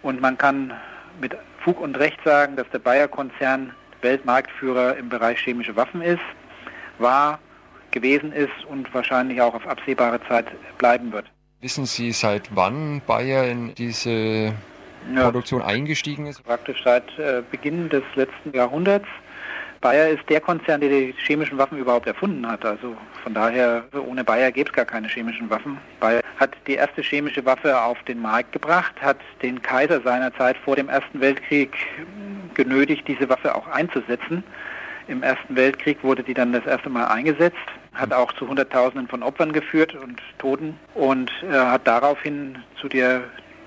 und 0.03 0.21
man 0.21 0.39
kann 0.39 0.73
mit 1.21 1.37
Fug 1.65 1.81
und 1.81 1.99
Recht 1.99 2.21
sagen, 2.25 2.55
dass 2.55 2.71
der 2.71 2.79
Bayer-Konzern 2.79 3.73
Weltmarktführer 4.03 4.97
im 4.99 5.09
Bereich 5.09 5.41
chemische 5.41 5.75
Waffen 5.75 6.01
ist, 6.01 6.23
war, 7.01 7.41
gewesen 7.91 8.31
ist 8.33 8.65
und 8.69 8.95
wahrscheinlich 8.95 9.43
auch 9.43 9.55
auf 9.55 9.67
absehbare 9.67 10.21
Zeit 10.29 10.47
bleiben 10.79 11.11
wird. 11.11 11.27
Wissen 11.61 11.87
Sie, 11.87 12.13
seit 12.13 12.55
wann 12.55 13.03
Bayer 13.05 13.49
in 13.49 13.75
diese 13.75 14.55
ja, 15.13 15.25
Produktion 15.25 15.61
eingestiegen 15.61 16.27
ist? 16.27 16.45
Praktisch 16.45 16.85
seit 16.85 17.19
äh, 17.19 17.43
Beginn 17.51 17.89
des 17.89 18.05
letzten 18.15 18.53
Jahrhunderts. 18.53 19.09
Bayer 19.81 20.11
ist 20.11 20.29
der 20.29 20.43
Konzern, 20.43 20.83
der 20.83 20.91
die 20.91 21.15
chemischen 21.27 21.57
Waffen 21.57 21.79
überhaupt 21.79 22.07
erfunden 22.07 22.47
hat. 22.47 22.65
Also 22.67 22.95
von 23.23 23.33
daher, 23.33 23.85
ohne 24.07 24.23
Bayer 24.23 24.53
gäbe 24.53 24.69
es 24.69 24.77
gar 24.77 24.85
keine 24.85 25.09
chemischen 25.09 25.49
Waffen. 25.49 25.79
Bayer 26.01 26.21
hat 26.39 26.51
die 26.67 26.75
erste 26.75 27.01
chemische 27.01 27.45
Waffe 27.47 27.81
auf 27.81 28.03
den 28.03 28.21
Markt 28.21 28.53
gebracht, 28.53 28.93
hat 29.01 29.17
den 29.43 29.63
Kaiser 29.63 30.03
seinerzeit 30.03 30.59
vor 30.59 30.77
dem 30.77 30.91
Ersten 30.91 31.21
Weltkrieg 31.21 31.71
genötigt, 32.55 33.09
diese 33.09 33.29
Waffe 33.31 33.55
auch 33.55 33.67
einzusetzen. 33.69 34.45
Im 35.09 35.23
Ersten 35.23 35.57
Weltkrieg 35.57 36.05
wurde 36.05 36.23
die 36.23 36.35
dann 36.35 36.53
das 36.53 36.67
erste 36.67 36.91
Mal 36.91 37.07
eingesetzt, 37.07 37.57
hat 37.95 38.13
auch 38.13 38.33
zu 38.35 38.47
Hunderttausenden 38.47 39.09
von 39.09 39.23
Opfern 39.23 39.53
geführt 39.53 39.95
und 39.95 40.21
Toten 40.39 40.79
und 40.95 41.33
äh, 41.43 41.53
hat 41.53 41.87
daraufhin 41.87 42.59
zu 42.81 42.89
der 42.89 43.23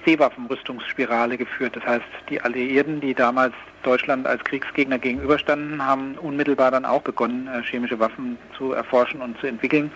C-Waffenrüstungsspirale 0.06 1.38
geführt. 1.38 1.76
Das 1.76 1.86
heißt, 1.86 2.06
die 2.30 2.42
Alliierten, 2.42 3.02
die 3.02 3.14
damals 3.14 3.54
Deutschland 3.84 4.28
als 4.28 4.44
Kriegsgegner 4.44 5.00
gegenüberstanden, 5.00 5.86
haben 5.86 6.16
unmittelbar 6.16 6.72
dann 6.72 6.86
auch 6.86 7.02
begonnen, 7.02 7.48
äh, 7.48 7.64
chemische 7.64 8.00
Waffen 8.00 8.38
zu 8.58 8.74
erforschen 8.74 9.22
und 9.22 9.40
zu 9.40 9.48
entwickeln 9.48 9.92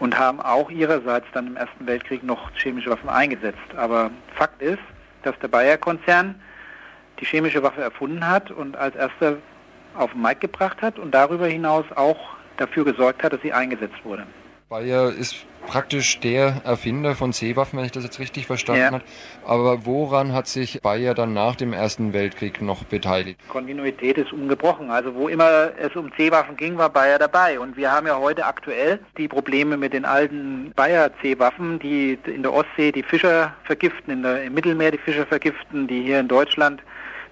und 0.00 0.18
haben 0.18 0.40
auch 0.40 0.70
ihrerseits 0.70 1.26
dann 1.32 1.46
im 1.46 1.56
Ersten 1.56 1.86
Weltkrieg 1.86 2.22
noch 2.24 2.50
chemische 2.54 2.90
Waffen 2.90 3.08
eingesetzt. 3.08 3.74
Aber 3.76 4.10
Fakt 4.34 4.60
ist, 4.62 4.82
dass 5.22 5.38
der 5.38 5.48
Bayer-Konzern 5.48 6.34
die 7.20 7.24
chemische 7.24 7.62
Waffe 7.62 7.80
erfunden 7.80 8.26
hat 8.26 8.50
und 8.50 8.76
als 8.76 8.96
erster 8.96 9.36
auf 9.96 10.12
den 10.12 10.22
Markt 10.22 10.40
gebracht 10.40 10.82
hat 10.82 10.98
und 10.98 11.12
darüber 11.14 11.46
hinaus 11.46 11.84
auch 11.94 12.18
dafür 12.56 12.84
gesorgt 12.84 13.22
hat, 13.22 13.32
dass 13.32 13.40
sie 13.42 13.52
eingesetzt 13.52 14.04
wurde. 14.04 14.26
Bayer 14.74 15.12
ist 15.12 15.36
praktisch 15.68 16.18
der 16.18 16.62
Erfinder 16.64 17.14
von 17.14 17.30
Seewaffen, 17.30 17.78
wenn 17.78 17.86
ich 17.86 17.92
das 17.92 18.02
jetzt 18.02 18.18
richtig 18.18 18.48
verstanden 18.48 18.80
ja. 18.80 18.90
habe. 18.90 19.04
Aber 19.46 19.86
woran 19.86 20.32
hat 20.32 20.48
sich 20.48 20.82
Bayer 20.82 21.14
dann 21.14 21.32
nach 21.32 21.54
dem 21.54 21.72
Ersten 21.72 22.12
Weltkrieg 22.12 22.60
noch 22.60 22.82
beteiligt? 22.82 23.38
Kontinuität 23.48 24.18
ist 24.18 24.32
ungebrochen. 24.32 24.90
Also 24.90 25.14
wo 25.14 25.28
immer 25.28 25.70
es 25.78 25.94
um 25.94 26.10
Seewaffen 26.16 26.56
ging, 26.56 26.76
war 26.76 26.90
Bayer 26.90 27.20
dabei. 27.20 27.60
Und 27.60 27.76
wir 27.76 27.92
haben 27.92 28.08
ja 28.08 28.18
heute 28.18 28.46
aktuell 28.46 28.98
die 29.16 29.28
Probleme 29.28 29.76
mit 29.76 29.92
den 29.92 30.04
alten 30.04 30.72
Bayer-Seewaffen, 30.74 31.78
die 31.78 32.18
in 32.26 32.42
der 32.42 32.52
Ostsee 32.52 32.90
die 32.90 33.04
Fischer 33.04 33.54
vergiften, 33.62 34.12
in 34.12 34.22
der, 34.24 34.42
im 34.42 34.54
Mittelmeer 34.54 34.90
die 34.90 34.98
Fischer 34.98 35.24
vergiften, 35.24 35.86
die 35.86 36.02
hier 36.02 36.18
in 36.18 36.26
Deutschland 36.26 36.82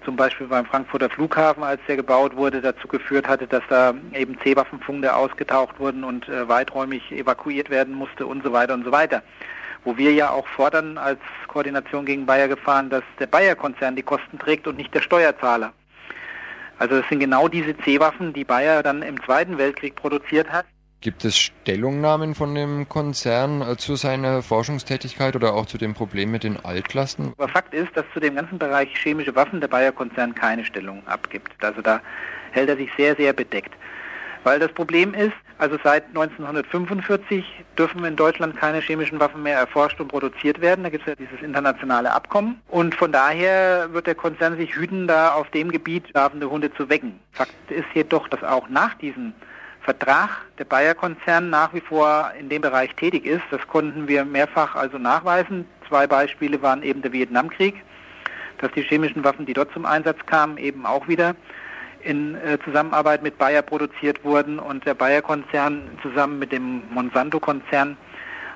zum 0.05 0.15
Beispiel 0.15 0.47
beim 0.47 0.65
Frankfurter 0.65 1.09
Flughafen, 1.09 1.63
als 1.63 1.81
der 1.87 1.95
gebaut 1.95 2.35
wurde, 2.35 2.61
dazu 2.61 2.87
geführt 2.87 3.27
hatte, 3.27 3.47
dass 3.47 3.63
da 3.69 3.93
eben 4.13 4.37
C-Waffenfunde 4.39 5.15
ausgetaucht 5.15 5.79
wurden 5.79 6.03
und 6.03 6.27
äh, 6.29 6.47
weiträumig 6.47 7.11
evakuiert 7.11 7.69
werden 7.69 7.93
musste 7.93 8.25
und 8.25 8.43
so 8.43 8.51
weiter 8.53 8.73
und 8.73 8.83
so 8.83 8.91
weiter. 8.91 9.23
Wo 9.83 9.97
wir 9.97 10.13
ja 10.13 10.29
auch 10.29 10.47
fordern 10.47 10.97
als 10.97 11.19
Koordination 11.47 12.05
gegen 12.05 12.25
Bayer 12.25 12.47
gefahren, 12.47 12.89
dass 12.89 13.03
der 13.19 13.27
Bayer-Konzern 13.27 13.95
die 13.95 14.03
Kosten 14.03 14.39
trägt 14.39 14.67
und 14.67 14.77
nicht 14.77 14.93
der 14.93 15.01
Steuerzahler. 15.01 15.73
Also 16.79 16.95
es 16.95 17.07
sind 17.09 17.19
genau 17.19 17.47
diese 17.47 17.77
C-Waffen, 17.77 18.33
die 18.33 18.43
Bayer 18.43 18.81
dann 18.83 19.03
im 19.03 19.21
Zweiten 19.23 19.57
Weltkrieg 19.57 19.95
produziert 19.95 20.51
hat, 20.51 20.65
Gibt 21.03 21.25
es 21.25 21.37
Stellungnahmen 21.37 22.33
von 22.33 22.55
dem 22.55 22.87
Konzern 22.87 23.61
äh, 23.61 23.75
zu 23.75 23.97
seiner 23.97 24.41
Forschungstätigkeit 24.41 25.35
oder 25.35 25.53
auch 25.53 25.65
zu 25.65 25.77
dem 25.77 25.93
Problem 25.93 26.31
mit 26.31 26.45
den 26.45 26.57
Altlasten? 26.63 27.33
Aber 27.37 27.49
Fakt 27.49 27.73
ist, 27.73 27.89
dass 27.95 28.05
zu 28.13 28.21
dem 28.21 28.35
ganzen 28.35 28.57
Bereich 28.57 28.87
chemische 28.95 29.35
Waffen 29.35 29.59
der 29.59 29.67
Bayer-Konzern 29.67 30.33
keine 30.33 30.63
Stellung 30.63 31.05
abgibt. 31.05 31.61
Also 31.61 31.81
da 31.81 31.99
hält 32.51 32.69
er 32.69 32.77
sich 32.77 32.89
sehr, 32.95 33.17
sehr 33.17 33.33
bedeckt. 33.33 33.73
Weil 34.45 34.59
das 34.59 34.71
Problem 34.71 35.13
ist, 35.13 35.33
also 35.57 35.77
seit 35.83 36.07
1945 36.07 37.43
dürfen 37.77 38.05
in 38.05 38.15
Deutschland 38.15 38.55
keine 38.55 38.79
chemischen 38.79 39.19
Waffen 39.19 39.43
mehr 39.43 39.57
erforscht 39.57 39.99
und 39.99 40.07
produziert 40.07 40.61
werden. 40.61 40.85
Da 40.85 40.89
gibt 40.89 41.05
es 41.05 41.09
ja 41.09 41.15
dieses 41.15 41.41
internationale 41.41 42.13
Abkommen. 42.13 42.61
Und 42.69 42.95
von 42.95 43.11
daher 43.11 43.89
wird 43.91 44.07
der 44.07 44.15
Konzern 44.15 44.55
sich 44.55 44.73
hüten, 44.73 45.07
da 45.07 45.33
auf 45.33 45.49
dem 45.49 45.69
Gebiet 45.69 46.07
schlafende 46.11 46.49
Hunde 46.49 46.73
zu 46.73 46.87
wecken. 46.87 47.19
Fakt 47.33 47.51
ist 47.69 47.87
jedoch, 47.93 48.29
dass 48.29 48.41
auch 48.41 48.69
nach 48.69 48.93
diesem 48.93 49.33
Vertrag 49.83 50.29
der 50.57 50.65
Bayer-Konzern 50.65 51.49
nach 51.49 51.73
wie 51.73 51.81
vor 51.81 52.31
in 52.39 52.49
dem 52.49 52.61
Bereich 52.61 52.95
tätig 52.95 53.25
ist. 53.25 53.43
Das 53.51 53.65
konnten 53.67 54.07
wir 54.07 54.23
mehrfach 54.23 54.75
also 54.75 54.97
nachweisen. 54.97 55.65
Zwei 55.89 56.07
Beispiele 56.07 56.61
waren 56.61 56.83
eben 56.83 57.01
der 57.01 57.11
Vietnamkrieg, 57.11 57.75
dass 58.59 58.71
die 58.71 58.83
chemischen 58.83 59.23
Waffen, 59.23 59.45
die 59.45 59.53
dort 59.53 59.73
zum 59.73 59.85
Einsatz 59.85 60.25
kamen, 60.25 60.57
eben 60.57 60.85
auch 60.85 61.07
wieder 61.07 61.35
in 62.01 62.35
äh, 62.35 62.57
Zusammenarbeit 62.63 63.23
mit 63.23 63.37
Bayer 63.37 63.61
produziert 63.61 64.23
wurden 64.23 64.59
und 64.59 64.85
der 64.85 64.93
Bayer-Konzern 64.93 65.97
zusammen 66.01 66.39
mit 66.39 66.51
dem 66.51 66.83
Monsanto-Konzern 66.89 67.97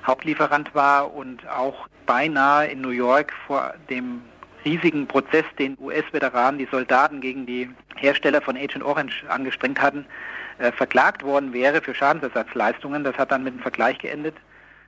Hauptlieferant 0.06 0.74
war 0.74 1.12
und 1.14 1.46
auch 1.48 1.88
beinahe 2.06 2.68
in 2.68 2.80
New 2.80 2.90
York 2.90 3.32
vor 3.46 3.74
dem 3.90 4.22
riesigen 4.64 5.06
Prozess, 5.06 5.44
den 5.58 5.76
US-Veteranen, 5.80 6.58
die 6.58 6.68
Soldaten 6.70 7.20
gegen 7.20 7.46
die 7.46 7.68
Hersteller 7.96 8.40
von 8.40 8.56
Agent 8.56 8.84
Orange 8.84 9.24
angestrengt 9.28 9.80
hatten, 9.80 10.06
äh, 10.58 10.72
verklagt 10.72 11.22
worden 11.22 11.52
wäre 11.52 11.80
für 11.80 11.94
Schadensersatzleistungen. 11.94 13.04
Das 13.04 13.16
hat 13.16 13.32
dann 13.32 13.44
mit 13.44 13.54
einem 13.54 13.62
Vergleich 13.62 13.98
geendet. 13.98 14.34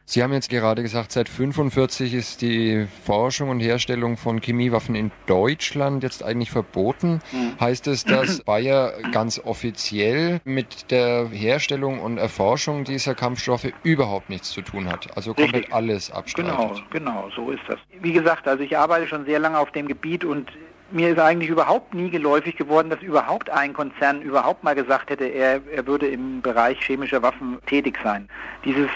Sie 0.05 0.25
haben 0.25 0.33
jetzt 0.33 0.51
gerade 0.51 0.83
gesagt, 0.83 1.13
seit 1.13 1.29
45 1.29 2.15
ist 2.15 2.43
die 2.43 2.89
Forschung 3.05 3.49
und 3.49 3.61
Herstellung 3.61 4.17
von 4.17 4.41
Chemiewaffen 4.41 4.97
in 4.97 5.13
Deutschland 5.27 6.03
jetzt 6.03 6.25
eigentlich 6.25 6.51
verboten. 6.51 7.21
Mhm. 7.31 7.61
Heißt 7.61 7.87
es, 7.87 8.05
dass 8.05 8.41
Bayer 8.45 8.93
ganz 9.13 9.39
offiziell 9.39 10.41
mit 10.43 10.91
der 10.91 11.29
Herstellung 11.29 12.01
und 12.01 12.19
Erforschung 12.19 12.83
dieser 12.83 13.15
Kampfstoffe 13.15 13.69
überhaupt 13.85 14.31
nichts 14.31 14.51
zu 14.51 14.63
tun 14.63 14.91
hat? 14.91 15.17
Also 15.17 15.33
komplett 15.33 15.55
Richtig. 15.55 15.75
alles 15.75 16.11
abstreitet? 16.11 16.59
Genau, 16.59 16.75
genau, 16.91 17.31
so 17.37 17.53
ist 17.53 17.63
das. 17.69 17.79
Wie 18.01 18.13
gesagt, 18.13 18.49
also 18.49 18.65
ich 18.65 18.77
arbeite 18.77 19.07
schon 19.07 19.25
sehr 19.27 19.39
lange 19.39 19.61
auf 19.61 19.71
dem 19.71 19.87
Gebiet 19.87 20.25
und 20.25 20.51
mir 20.93 21.11
ist 21.11 21.19
eigentlich 21.19 21.51
überhaupt 21.51 21.95
nie 21.95 22.11
geläufig 22.11 22.57
geworden, 22.57 22.91
dass 22.91 23.03
überhaupt 23.03 23.51
ein 23.51 23.73
Konzern 23.73 24.23
überhaupt 24.23 24.65
mal 24.65 24.75
gesagt 24.75 25.11
hätte, 25.11 25.25
er, 25.25 25.61
er 25.73 25.87
würde 25.87 26.07
im 26.09 26.41
Bereich 26.43 26.81
chemischer 26.85 27.23
Waffen 27.23 27.59
tätig 27.67 27.99
sein. 28.03 28.29
Dieses 28.65 28.89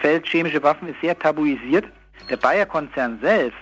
Feld 0.00 0.26
chemische 0.26 0.62
Waffen 0.62 0.88
ist 0.88 1.00
sehr 1.00 1.18
tabuisiert. 1.18 1.84
Der 2.28 2.36
Bayer-Konzern 2.36 3.18
selbst 3.20 3.58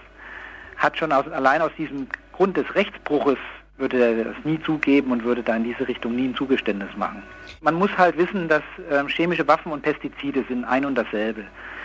hat 0.77 0.97
schon 0.97 1.13
aus, 1.13 1.27
allein 1.29 1.63
aus 1.63 1.73
diesem 1.77 2.07
Grund 2.33 2.57
des 2.57 2.73
Rechtsbruches 2.75 3.39
würde 3.79 3.99
er 3.99 4.25
das 4.25 4.37
nie 4.45 4.61
zugeben 4.63 5.13
und 5.13 5.25
würde 5.25 5.43
da 5.43 5.57
in 5.57 5.65
diese 5.65 5.87
Richtung 5.87 6.17
nie 6.17 6.29
ein 6.29 6.35
Zugeständnis 6.35 6.91
machen. 6.97 7.23
Man 7.61 7.75
muss 7.75 7.97
halt 7.97 8.17
wissen, 8.19 8.49
dass 8.49 8.63
äh, 8.91 9.05
chemische 9.09 9.47
Waffen 9.47 9.73
und 9.73 9.83
Pestizide 9.83 10.45
sind 10.49 10.65
ein 10.65 10.85
und 10.85 10.97
dasselbe. 10.97 11.45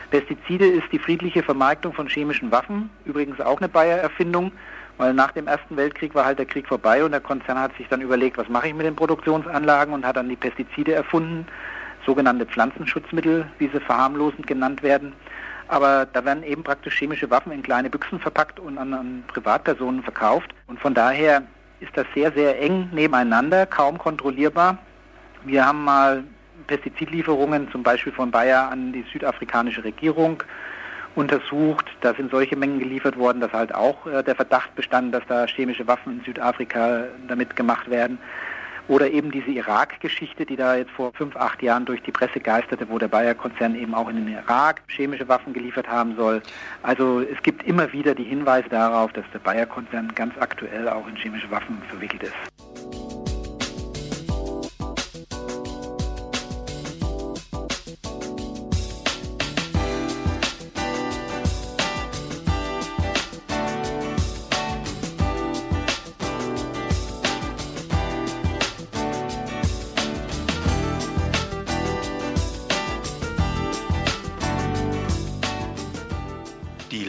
Pestizide 0.10 0.66
ist 0.66 0.92
die 0.92 1.00
friedliche 1.00 1.44
Vermarktung 1.44 1.94
von 1.94 2.08
chemischen 2.08 2.52
Waffen, 2.52 2.90
übrigens 3.06 3.40
auch 3.42 3.60
eine 3.60 3.70
Bayer-Erfindung 3.70 4.52
weil 4.98 5.14
nach 5.14 5.32
dem 5.32 5.48
Ersten 5.48 5.76
Weltkrieg 5.76 6.14
war 6.16 6.26
halt 6.26 6.40
der 6.40 6.46
Krieg 6.46 6.68
vorbei 6.68 7.04
und 7.04 7.12
der 7.12 7.22
Konzern 7.22 7.60
hat 7.60 7.76
sich 7.78 7.88
dann 7.88 8.02
überlegt, 8.02 8.38
was 8.38 8.50
mache 8.50 8.68
ich 8.68 8.74
mit 8.74 8.86
den 8.86 8.96
Produktionsanlagen 8.96 9.94
und 9.94 10.06
hat 10.06 10.18
dann 10.18 10.30
die 10.30 10.36
Pestizide 10.36 10.94
erfunden, 10.94 11.48
sogenannte 12.06 12.46
Pflanzenschutzmittel, 12.46 13.46
wie 13.60 13.70
sie 13.70 13.80
verharmlosend 13.80 14.46
genannt 14.46 14.84
werden. 14.84 15.14
Aber 15.68 16.06
da 16.06 16.24
werden 16.26 16.44
eben 16.44 16.64
praktisch 16.64 16.98
chemische 16.98 17.30
Waffen 17.30 17.52
in 17.52 17.64
kleine 17.64 17.90
Büchsen 17.90 18.20
verpackt 18.20 18.60
und 18.60 18.78
an, 18.78 18.94
an 18.94 19.24
Privatpersonen 19.28 20.04
verkauft. 20.04 20.54
Und 20.68 20.80
von 20.80 20.94
daher 20.94 21.44
ist 21.80 21.96
das 21.96 22.06
sehr, 22.14 22.32
sehr 22.34 22.62
eng 22.62 22.90
nebeneinander, 22.92 23.66
kaum 23.66 23.98
kontrollierbar. 23.98 24.78
Wir 25.46 25.66
haben 25.66 25.84
mal 25.84 26.24
Pestizidlieferungen 26.68 27.70
zum 27.72 27.84
Beispiel 27.84 28.14
von 28.14 28.32
Bayer 28.32 28.70
an 28.70 28.94
die 28.94 29.06
südafrikanische 29.12 29.84
Regierung 29.84 30.44
untersucht. 31.16 31.86
Da 32.02 32.14
sind 32.14 32.32
solche 32.32 32.56
Mengen 32.56 32.80
geliefert 32.80 33.18
worden, 33.18 33.40
dass 33.40 33.54
halt 33.54 33.74
auch 33.74 34.06
äh, 34.08 34.24
der 34.24 34.36
Verdacht 34.36 34.76
bestand, 34.76 35.14
dass 35.14 35.24
da 35.28 35.46
chemische 35.48 35.88
Waffen 35.88 36.20
in 36.20 36.26
Südafrika 36.26 37.06
damit 37.28 37.56
gemacht 37.56 37.90
werden. 37.90 38.18
Oder 38.90 39.12
eben 39.12 39.32
diese 39.32 39.50
Irak-Geschichte, 39.50 40.46
die 40.46 40.58
da 40.58 40.76
jetzt 40.76 40.92
vor 40.92 41.14
fünf, 41.14 41.38
acht 41.38 41.62
Jahren 41.64 41.86
durch 41.86 42.02
die 42.02 42.12
Presse 42.12 42.42
geisterte, 42.42 42.90
wo 42.90 43.00
der 43.00 43.08
Bayer-Konzern 43.08 43.76
eben 43.76 43.94
auch 43.94 44.10
in 44.10 44.18
den 44.18 44.28
Irak 44.28 44.82
chemische 44.88 45.28
Waffen 45.30 45.54
geliefert 45.54 45.88
haben 45.88 46.18
soll. 46.18 46.42
Also 46.82 47.22
es 47.22 47.42
gibt 47.44 47.64
immer 47.64 47.94
wieder 47.94 48.14
die 48.14 48.26
Hinweise 48.26 48.68
darauf, 48.68 49.14
dass 49.14 49.24
der 49.32 49.40
Bayer-Konzern 49.40 50.12
ganz 50.16 50.34
aktuell 50.38 50.90
auch 50.90 51.08
in 51.08 51.16
chemische 51.16 51.50
Waffen 51.50 51.82
verwickelt 51.90 52.24
ist. 52.24 53.23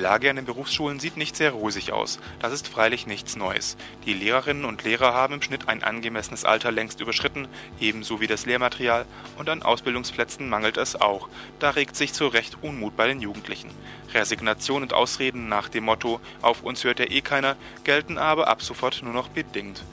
Lage 0.04 0.28
an 0.28 0.36
den 0.36 0.44
Berufsschulen 0.44 1.00
sieht 1.00 1.16
nicht 1.16 1.34
sehr 1.34 1.52
rosig 1.52 1.90
aus. 1.90 2.18
Das 2.38 2.52
ist 2.52 2.68
freilich 2.68 3.06
nichts 3.06 3.36
Neues. 3.36 3.78
Die 4.04 4.12
Lehrerinnen 4.12 4.66
und 4.66 4.84
Lehrer 4.84 5.14
haben 5.14 5.32
im 5.32 5.40
Schnitt 5.40 5.66
ein 5.66 5.82
angemessenes 5.82 6.44
Alter 6.44 6.70
längst 6.70 7.00
überschritten, 7.00 7.48
ebenso 7.80 8.20
wie 8.20 8.26
das 8.26 8.44
Lehrmaterial, 8.44 9.06
und 9.38 9.48
an 9.48 9.62
Ausbildungsplätzen 9.62 10.46
mangelt 10.46 10.76
es 10.76 11.00
auch. 11.00 11.30
Da 11.58 11.70
regt 11.70 11.96
sich 11.96 12.12
zu 12.12 12.26
Recht 12.26 12.58
Unmut 12.60 12.98
bei 12.98 13.06
den 13.06 13.22
Jugendlichen. 13.22 13.70
Resignation 14.12 14.82
und 14.82 14.92
Ausreden 14.92 15.48
nach 15.48 15.70
dem 15.70 15.84
Motto 15.84 16.20
Auf 16.42 16.62
uns 16.62 16.84
hört 16.84 16.98
ja 16.98 17.06
eh 17.06 17.22
keiner 17.22 17.56
gelten 17.84 18.18
aber 18.18 18.48
ab 18.48 18.60
sofort 18.60 19.02
nur 19.02 19.14
noch 19.14 19.28
bedingt. 19.28 19.84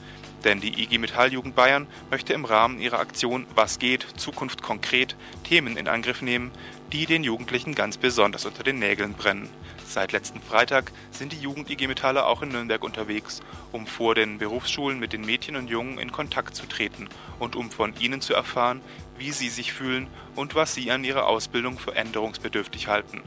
Denn 0.44 0.60
die 0.60 0.82
IG 0.82 0.98
Metall 0.98 1.32
Jugend 1.32 1.54
Bayern 1.54 1.86
möchte 2.10 2.34
im 2.34 2.44
Rahmen 2.44 2.80
ihrer 2.80 2.98
Aktion 2.98 3.46
Was 3.54 3.78
geht, 3.78 4.06
Zukunft 4.18 4.60
konkret 4.60 5.16
Themen 5.44 5.78
in 5.78 5.88
Angriff 5.88 6.20
nehmen, 6.20 6.50
die 6.92 7.06
den 7.06 7.24
Jugendlichen 7.24 7.74
ganz 7.74 7.96
besonders 7.96 8.44
unter 8.44 8.62
den 8.62 8.78
Nägeln 8.78 9.14
brennen. 9.14 9.48
Seit 9.86 10.12
letzten 10.12 10.40
Freitag 10.40 10.92
sind 11.10 11.32
die 11.32 11.40
Jugend-IG 11.40 11.86
Metaller 11.86 12.26
auch 12.26 12.42
in 12.42 12.48
Nürnberg 12.48 12.82
unterwegs, 12.82 13.40
um 13.72 13.86
vor 13.86 14.14
den 14.14 14.38
Berufsschulen 14.38 14.98
mit 14.98 15.12
den 15.12 15.24
Mädchen 15.24 15.56
und 15.56 15.68
Jungen 15.68 15.98
in 15.98 16.12
Kontakt 16.12 16.56
zu 16.56 16.66
treten 16.66 17.08
und 17.38 17.56
um 17.56 17.70
von 17.70 17.94
ihnen 17.98 18.20
zu 18.20 18.34
erfahren, 18.34 18.80
wie 19.18 19.32
sie 19.32 19.48
sich 19.48 19.72
fühlen 19.72 20.06
und 20.34 20.54
was 20.54 20.74
sie 20.74 20.90
an 20.90 21.04
ihrer 21.04 21.26
Ausbildung 21.26 21.78
für 21.78 21.94
änderungsbedürftig 21.94 22.88
halten. 22.88 23.22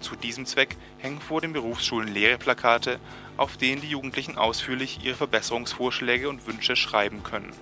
Zu 0.00 0.16
diesem 0.16 0.46
Zweck 0.46 0.76
hängen 0.98 1.20
vor 1.20 1.40
den 1.40 1.52
Berufsschulen 1.52 2.12
leere 2.12 2.38
Plakate, 2.38 3.00
auf 3.36 3.56
denen 3.56 3.80
die 3.80 3.90
Jugendlichen 3.90 4.38
ausführlich 4.38 5.00
ihre 5.04 5.16
Verbesserungsvorschläge 5.16 6.28
und 6.28 6.46
Wünsche 6.46 6.76
schreiben 6.76 7.22
können 7.22 7.52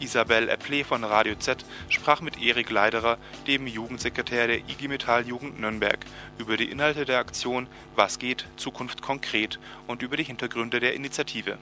Isabelle 0.00 0.50
Epple 0.50 0.84
von 0.84 1.04
Radio 1.04 1.34
Z 1.36 1.64
sprach 1.88 2.20
mit 2.20 2.42
Erik 2.42 2.70
Leiderer, 2.70 3.18
dem 3.46 3.66
Jugendsekretär 3.66 4.46
der 4.46 4.58
IG 4.58 4.88
Metall 4.88 5.26
Jugend 5.26 5.60
Nürnberg, 5.60 5.98
über 6.38 6.56
die 6.56 6.70
Inhalte 6.70 7.04
der 7.04 7.18
Aktion 7.18 7.66
Was 7.94 8.18
geht? 8.18 8.46
Zukunft 8.56 9.02
konkret 9.02 9.58
und 9.86 10.02
über 10.02 10.16
die 10.16 10.24
Hintergründe 10.24 10.80
der 10.80 10.94
Initiative. 10.94 11.58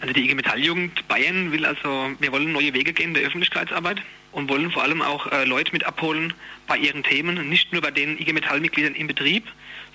Also 0.00 0.12
die 0.12 0.24
IG 0.24 0.34
Metall 0.34 0.58
Jugend 0.58 1.08
Bayern 1.08 1.52
will 1.52 1.64
also, 1.64 2.10
wir 2.18 2.32
wollen 2.32 2.52
neue 2.52 2.74
Wege 2.74 2.92
gehen 2.92 3.08
in 3.08 3.14
der 3.14 3.24
Öffentlichkeitsarbeit 3.24 4.02
und 4.32 4.50
wollen 4.50 4.70
vor 4.70 4.82
allem 4.82 5.00
auch 5.00 5.32
äh, 5.32 5.44
Leute 5.44 5.72
mit 5.72 5.84
abholen 5.84 6.34
bei 6.66 6.76
ihren 6.76 7.02
Themen, 7.02 7.48
nicht 7.48 7.72
nur 7.72 7.80
bei 7.80 7.90
den 7.90 8.18
IG 8.18 8.32
Metall 8.32 8.60
Mitgliedern 8.60 8.94
im 8.94 9.06
Betrieb, 9.06 9.44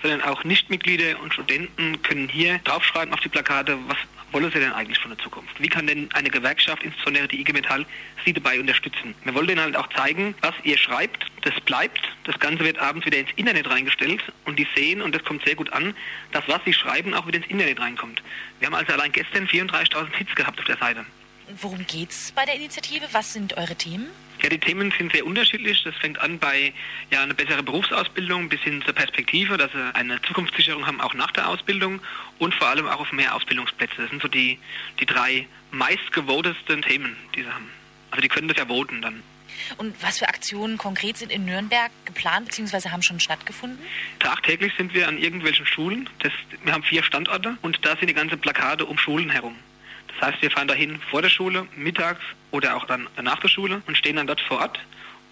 sondern 0.02 0.22
auch 0.22 0.42
Nichtmitglieder 0.42 1.20
und 1.20 1.32
Studenten 1.32 2.02
können 2.02 2.28
hier 2.28 2.58
draufschreiben 2.64 3.14
auf 3.14 3.20
die 3.20 3.28
Plakate, 3.28 3.78
was 3.86 3.98
wollen 4.32 4.50
Sie 4.50 4.58
denn 4.58 4.72
eigentlich 4.72 4.98
von 4.98 5.10
der 5.10 5.18
Zukunft? 5.18 5.60
Wie 5.60 5.68
kann 5.68 5.86
denn 5.86 6.10
eine 6.12 6.30
Gewerkschaft, 6.30 6.82
insbesondere 6.82 7.28
die 7.28 7.40
IG 7.40 7.52
Metall, 7.52 7.86
Sie 8.24 8.32
dabei 8.32 8.58
unterstützen? 8.58 9.14
Wir 9.24 9.34
wollen 9.34 9.48
Ihnen 9.48 9.60
halt 9.60 9.76
auch 9.76 9.88
zeigen, 9.90 10.34
was 10.40 10.54
ihr 10.64 10.78
schreibt, 10.78 11.30
das 11.42 11.54
bleibt. 11.60 12.00
Das 12.24 12.38
Ganze 12.38 12.64
wird 12.64 12.78
abends 12.78 13.06
wieder 13.06 13.18
ins 13.18 13.30
Internet 13.36 13.68
reingestellt 13.68 14.22
und 14.44 14.58
die 14.58 14.66
sehen, 14.74 15.02
und 15.02 15.14
das 15.14 15.24
kommt 15.24 15.44
sehr 15.44 15.54
gut 15.54 15.72
an, 15.72 15.94
dass 16.32 16.46
was 16.48 16.60
Sie 16.64 16.72
schreiben 16.72 17.14
auch 17.14 17.26
wieder 17.26 17.38
ins 17.38 17.48
Internet 17.48 17.80
reinkommt. 17.80 18.22
Wir 18.58 18.66
haben 18.66 18.74
also 18.74 18.92
allein 18.92 19.12
gestern 19.12 19.46
34.000 19.46 20.12
Hits 20.16 20.34
gehabt 20.34 20.58
auf 20.58 20.64
der 20.64 20.76
Seite. 20.76 21.04
Worum 21.60 21.86
geht 21.86 22.10
es 22.10 22.32
bei 22.32 22.44
der 22.44 22.54
Initiative? 22.54 23.06
Was 23.12 23.32
sind 23.32 23.56
eure 23.56 23.76
Themen? 23.76 24.08
Ja, 24.42 24.48
die 24.48 24.58
Themen 24.58 24.92
sind 24.98 25.12
sehr 25.12 25.24
unterschiedlich. 25.24 25.82
Das 25.84 25.94
fängt 25.96 26.18
an 26.18 26.38
bei 26.38 26.72
ja, 27.10 27.22
einer 27.22 27.34
besseren 27.34 27.64
Berufsausbildung 27.64 28.48
bis 28.48 28.60
hin 28.60 28.82
zur 28.84 28.94
Perspektive, 28.94 29.56
dass 29.56 29.70
sie 29.70 29.94
eine 29.94 30.20
Zukunftssicherung 30.22 30.86
haben, 30.86 31.00
auch 31.00 31.14
nach 31.14 31.30
der 31.30 31.48
Ausbildung 31.48 32.00
und 32.38 32.54
vor 32.54 32.66
allem 32.66 32.86
auch 32.86 33.00
auf 33.00 33.12
mehr 33.12 33.34
Ausbildungsplätze. 33.34 33.94
Das 33.98 34.10
sind 34.10 34.20
so 34.20 34.28
die, 34.28 34.58
die 34.98 35.06
drei 35.06 35.46
meistgevotesten 35.70 36.82
Themen, 36.82 37.16
die 37.36 37.42
sie 37.42 37.48
haben. 37.48 37.70
Also 38.10 38.20
die 38.20 38.28
können 38.28 38.48
das 38.48 38.56
ja 38.56 38.66
voten 38.66 39.00
dann. 39.00 39.22
Und 39.76 39.94
was 40.02 40.18
für 40.18 40.28
Aktionen 40.28 40.76
konkret 40.76 41.16
sind 41.16 41.30
in 41.30 41.44
Nürnberg 41.44 41.90
geplant 42.04 42.48
bzw. 42.48 42.88
haben 42.90 43.02
schon 43.02 43.20
stattgefunden? 43.20 43.78
Tagtäglich 44.18 44.72
sind 44.76 44.92
wir 44.92 45.06
an 45.06 45.18
irgendwelchen 45.18 45.66
Schulen. 45.66 46.08
Das, 46.18 46.32
wir 46.64 46.72
haben 46.72 46.82
vier 46.82 47.02
Standorte 47.04 47.56
und 47.62 47.84
da 47.84 47.96
sind 47.96 48.08
die 48.08 48.14
ganzen 48.14 48.40
Plakate 48.40 48.86
um 48.86 48.98
Schulen 48.98 49.30
herum. 49.30 49.56
Das 50.18 50.28
heißt, 50.28 50.42
wir 50.42 50.50
fahren 50.50 50.68
dahin 50.68 51.00
vor 51.10 51.22
der 51.22 51.28
Schule, 51.28 51.66
mittags 51.76 52.22
oder 52.50 52.76
auch 52.76 52.86
dann 52.86 53.08
nach 53.20 53.40
der 53.40 53.48
Schule 53.48 53.82
und 53.86 53.96
stehen 53.96 54.16
dann 54.16 54.26
dort 54.26 54.40
vor 54.40 54.60
Ort 54.60 54.78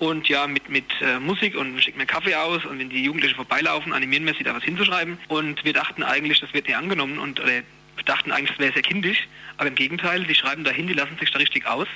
und 0.00 0.28
ja, 0.28 0.46
mit, 0.46 0.68
mit 0.68 0.86
äh, 1.02 1.20
Musik 1.20 1.54
und 1.54 1.80
schicken 1.82 1.98
mir 1.98 2.06
Kaffee 2.06 2.34
aus 2.34 2.64
und 2.64 2.78
wenn 2.78 2.88
die 2.88 3.04
Jugendlichen 3.04 3.36
vorbeilaufen, 3.36 3.92
animieren 3.92 4.24
wir 4.26 4.34
sie 4.34 4.42
da 4.42 4.54
was 4.54 4.64
hinzuschreiben 4.64 5.18
und 5.28 5.62
wir 5.64 5.74
dachten 5.74 6.02
eigentlich, 6.02 6.40
das 6.40 6.52
wird 6.54 6.66
nicht 6.66 6.76
angenommen 6.76 7.18
und 7.18 7.38
oder, 7.38 7.62
wir 7.96 8.04
dachten 8.06 8.32
eigentlich, 8.32 8.50
das 8.50 8.58
wäre 8.58 8.72
sehr 8.72 8.82
kindisch, 8.82 9.28
aber 9.58 9.68
im 9.68 9.74
Gegenteil, 9.74 10.24
die 10.24 10.34
schreiben 10.34 10.64
dahin, 10.64 10.86
die 10.86 10.94
lassen 10.94 11.18
sich 11.20 11.30
da 11.30 11.38
richtig 11.38 11.66
aus. 11.66 11.86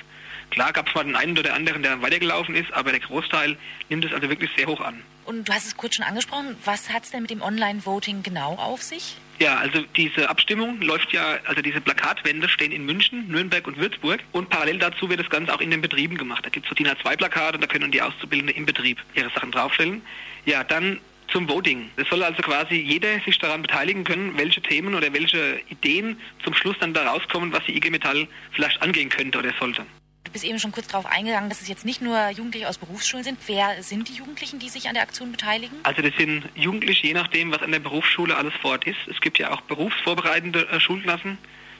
Klar 0.51 0.71
gab 0.71 0.87
es 0.87 0.93
mal 0.93 1.03
den 1.03 1.15
einen 1.15 1.37
oder 1.37 1.55
anderen, 1.55 1.81
der 1.81 1.99
weitergelaufen 2.03 2.53
ist, 2.53 2.71
aber 2.73 2.91
der 2.91 2.99
Großteil 2.99 3.57
nimmt 3.89 4.05
es 4.05 4.13
also 4.13 4.29
wirklich 4.29 4.51
sehr 4.55 4.67
hoch 4.67 4.81
an. 4.81 5.01
Und 5.25 5.49
du 5.49 5.53
hast 5.53 5.65
es 5.65 5.75
kurz 5.75 5.95
schon 5.95 6.05
angesprochen, 6.05 6.55
was 6.63 6.91
hat 6.91 7.05
es 7.05 7.09
denn 7.09 7.23
mit 7.23 7.31
dem 7.31 7.41
Online-Voting 7.41 8.21
genau 8.21 8.53
auf 8.53 8.83
sich? 8.83 9.17
Ja, 9.39 9.57
also 9.57 9.81
diese 9.97 10.29
Abstimmung 10.29 10.81
läuft 10.81 11.11
ja, 11.11 11.39
also 11.45 11.61
diese 11.61 11.81
Plakatwände 11.81 12.47
stehen 12.47 12.71
in 12.71 12.85
München, 12.85 13.27
Nürnberg 13.27 13.67
und 13.67 13.77
Würzburg 13.77 14.21
und 14.31 14.49
parallel 14.49 14.79
dazu 14.79 15.09
wird 15.09 15.19
das 15.19 15.29
Ganze 15.29 15.53
auch 15.53 15.59
in 15.59 15.71
den 15.71 15.81
Betrieben 15.81 16.17
gemacht. 16.17 16.45
Da 16.45 16.49
gibt 16.49 16.65
es 16.65 16.69
so 16.69 16.75
DIN 16.75 16.87
A2-Plakate, 16.87 17.59
da 17.59 17.67
können 17.67 17.91
die 17.91 18.01
Auszubildenden 18.01 18.55
im 18.55 18.65
Betrieb 18.65 18.97
ihre 19.13 19.29
Sachen 19.31 19.51
draufstellen. 19.51 20.01
Ja, 20.45 20.63
dann 20.63 20.99
zum 21.27 21.49
Voting. 21.49 21.89
Es 21.97 22.07
soll 22.07 22.23
also 22.23 22.41
quasi 22.41 22.75
jeder 22.75 23.19
sich 23.25 23.37
daran 23.39 23.61
beteiligen 23.61 24.03
können, 24.03 24.37
welche 24.37 24.61
Themen 24.61 24.95
oder 24.95 25.11
welche 25.11 25.59
Ideen 25.69 26.17
zum 26.43 26.53
Schluss 26.53 26.77
dann 26.79 26.93
da 26.93 27.09
rauskommen, 27.09 27.51
was 27.51 27.65
die 27.65 27.75
IG 27.75 27.89
Metall 27.89 28.27
vielleicht 28.51 28.81
angehen 28.81 29.09
könnte 29.09 29.39
oder 29.39 29.51
sollte. 29.59 29.85
Bist 30.35 30.43
eben 30.43 30.59
schon 30.59 30.73
kurz 30.73 30.89
darauf 30.89 31.05
eingegangen, 31.05 31.47
dass 31.47 31.61
es 31.61 31.69
jetzt 31.69 31.85
nicht 31.85 32.01
nur 32.01 32.27
Jugendliche 32.27 32.67
aus 32.67 32.77
Berufsschulen 32.77 33.23
sind. 33.23 33.39
Wer 33.47 33.81
sind 33.81 34.09
die 34.09 34.15
Jugendlichen, 34.15 34.59
die 34.59 34.67
sich 34.67 34.89
an 34.89 34.93
der 34.93 35.03
Aktion 35.03 35.31
beteiligen? 35.31 35.77
Also 35.83 36.01
das 36.01 36.11
sind 36.17 36.43
Jugendliche, 36.55 37.07
je 37.07 37.13
nachdem, 37.13 37.53
was 37.53 37.61
an 37.61 37.71
der 37.71 37.79
Berufsschule 37.79 38.35
alles 38.35 38.53
vor 38.61 38.71
Ort 38.71 38.85
ist. 38.85 38.97
Es 39.09 39.21
gibt 39.21 39.39
ja 39.39 39.53
auch 39.53 39.61
berufsvorbereitende 39.61 40.67
äh, 40.67 40.81
Schulklassen 40.81 41.37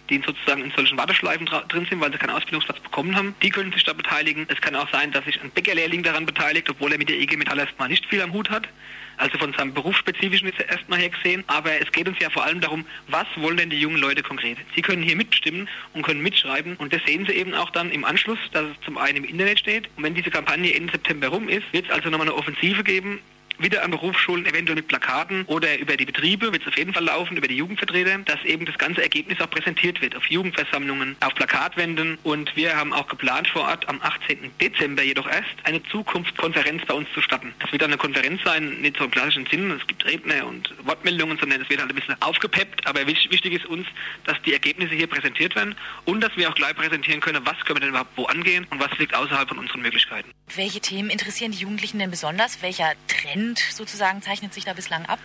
die 0.09 0.21
sozusagen 0.25 0.63
in 0.63 0.71
solchen 0.71 0.97
Warteschleifen 0.97 1.47
drin 1.47 1.87
sind, 1.89 1.99
weil 1.99 2.11
sie 2.11 2.19
keinen 2.19 2.29
Ausbildungsplatz 2.29 2.79
bekommen 2.79 3.15
haben. 3.15 3.35
Die 3.41 3.49
können 3.49 3.73
sich 3.73 3.83
da 3.83 3.91
beteiligen. 3.91 4.45
Es 4.49 4.61
kann 4.61 4.75
auch 4.75 4.87
sein, 4.91 5.11
dass 5.11 5.25
sich 5.25 5.41
ein 5.41 5.49
Bäckerlehrling 5.49 6.03
daran 6.03 6.27
beteiligt, 6.27 6.69
obwohl 6.69 6.91
er 6.91 6.99
mit 6.99 7.09
der 7.09 7.17
EG 7.17 7.35
Metall 7.35 7.57
erstmal 7.57 7.89
nicht 7.89 8.05
viel 8.05 8.21
am 8.21 8.31
Hut 8.31 8.51
hat 8.51 8.69
also 9.17 9.37
von 9.37 9.53
seinem 9.53 9.73
berufsspezifischen 9.73 10.47
jetzt 10.47 10.61
erstmal 10.69 10.99
her 10.99 11.09
gesehen. 11.09 11.43
Aber 11.47 11.71
es 11.79 11.91
geht 11.91 12.07
uns 12.07 12.19
ja 12.19 12.29
vor 12.29 12.43
allem 12.43 12.61
darum, 12.61 12.85
was 13.07 13.27
wollen 13.35 13.57
denn 13.57 13.69
die 13.69 13.79
jungen 13.79 13.97
Leute 13.97 14.23
konkret? 14.23 14.57
Sie 14.75 14.81
können 14.81 15.01
hier 15.01 15.15
mitstimmen 15.15 15.67
und 15.93 16.03
können 16.03 16.21
mitschreiben 16.21 16.75
und 16.77 16.93
das 16.93 17.01
sehen 17.05 17.25
sie 17.25 17.33
eben 17.33 17.53
auch 17.53 17.69
dann 17.69 17.91
im 17.91 18.05
Anschluss, 18.05 18.39
dass 18.51 18.65
es 18.65 18.85
zum 18.85 18.97
einen 18.97 19.17
im 19.17 19.25
Internet 19.25 19.59
steht. 19.59 19.89
Und 19.95 20.03
wenn 20.03 20.15
diese 20.15 20.29
Kampagne 20.29 20.73
Ende 20.73 20.91
September 20.91 21.27
rum 21.27 21.49
ist, 21.49 21.71
wird 21.71 21.85
es 21.85 21.91
also 21.91 22.09
nochmal 22.09 22.27
eine 22.27 22.35
Offensive 22.35 22.83
geben, 22.83 23.19
wieder 23.59 23.83
an 23.83 23.91
Berufsschulen, 23.91 24.45
eventuell 24.45 24.75
mit 24.75 24.87
Plakaten 24.87 25.45
oder 25.45 25.77
über 25.77 25.97
die 25.97 26.05
Betriebe 26.05 26.51
wird 26.51 26.63
es 26.63 26.67
auf 26.67 26.77
jeden 26.77 26.93
Fall 26.93 27.03
laufen, 27.03 27.37
über 27.37 27.47
die 27.47 27.57
Jugendvertreter, 27.57 28.17
dass 28.19 28.43
eben 28.43 28.65
das 28.65 28.77
ganze 28.77 29.01
Ergebnis 29.01 29.39
auch 29.41 29.49
präsentiert 29.49 30.01
wird 30.01 30.15
auf 30.15 30.25
Jugendversammlungen, 30.25 31.15
auf 31.21 31.33
Plakatwänden 31.35 32.17
und 32.23 32.55
wir 32.55 32.75
haben 32.75 32.93
auch 32.93 33.07
geplant 33.07 33.47
vor 33.47 33.63
Ort 33.63 33.87
am 33.87 34.01
18. 34.01 34.51
Dezember 34.59 35.03
jedoch 35.03 35.27
erst 35.27 35.49
eine 35.63 35.81
Zukunftskonferenz 35.83 36.85
bei 36.85 36.93
uns 36.93 37.07
zu 37.13 37.21
starten. 37.21 37.53
Das 37.59 37.71
wird 37.71 37.83
eine 37.83 37.97
Konferenz 37.97 38.41
sein, 38.43 38.81
nicht 38.81 38.97
so 38.97 39.05
im 39.05 39.11
klassischen 39.11 39.45
Sinn, 39.45 39.71
es 39.71 39.85
gibt 39.87 40.05
Redner 40.05 40.45
und 40.47 40.73
Wortmeldungen, 40.83 41.37
sondern 41.37 41.61
es 41.61 41.69
wird 41.69 41.79
halt 41.79 41.91
ein 41.91 41.95
bisschen 41.95 42.21
aufgepeppt, 42.21 42.85
aber 42.87 43.07
wichtig 43.07 43.53
ist 43.53 43.65
uns, 43.65 43.87
dass 44.25 44.41
die 44.43 44.53
Ergebnisse 44.53 44.95
hier 44.95 45.07
präsentiert 45.07 45.55
werden 45.55 45.75
und 46.05 46.21
dass 46.21 46.35
wir 46.35 46.49
auch 46.49 46.55
gleich 46.55 46.75
präsentieren 46.75 47.21
können, 47.21 47.45
was 47.45 47.57
können 47.65 47.77
wir 47.77 47.81
denn 47.81 47.89
überhaupt 47.89 48.11
wo 48.15 48.25
angehen 48.25 48.65
und 48.69 48.79
was 48.79 48.97
liegt 48.97 49.13
außerhalb 49.13 49.47
von 49.47 49.59
unseren 49.59 49.81
Möglichkeiten. 49.81 50.31
Welche 50.55 50.79
Themen 50.79 51.09
interessieren 51.09 51.51
die 51.51 51.59
Jugendlichen 51.59 51.99
denn 51.99 52.11
besonders? 52.11 52.61
Welcher 52.61 52.93
Trend 53.07 53.44
Trend 53.45 53.59
sozusagen 53.59 54.21
zeichnet 54.21 54.53
sich 54.53 54.65
da 54.65 54.73
bislang 54.73 55.05
ab? 55.05 55.19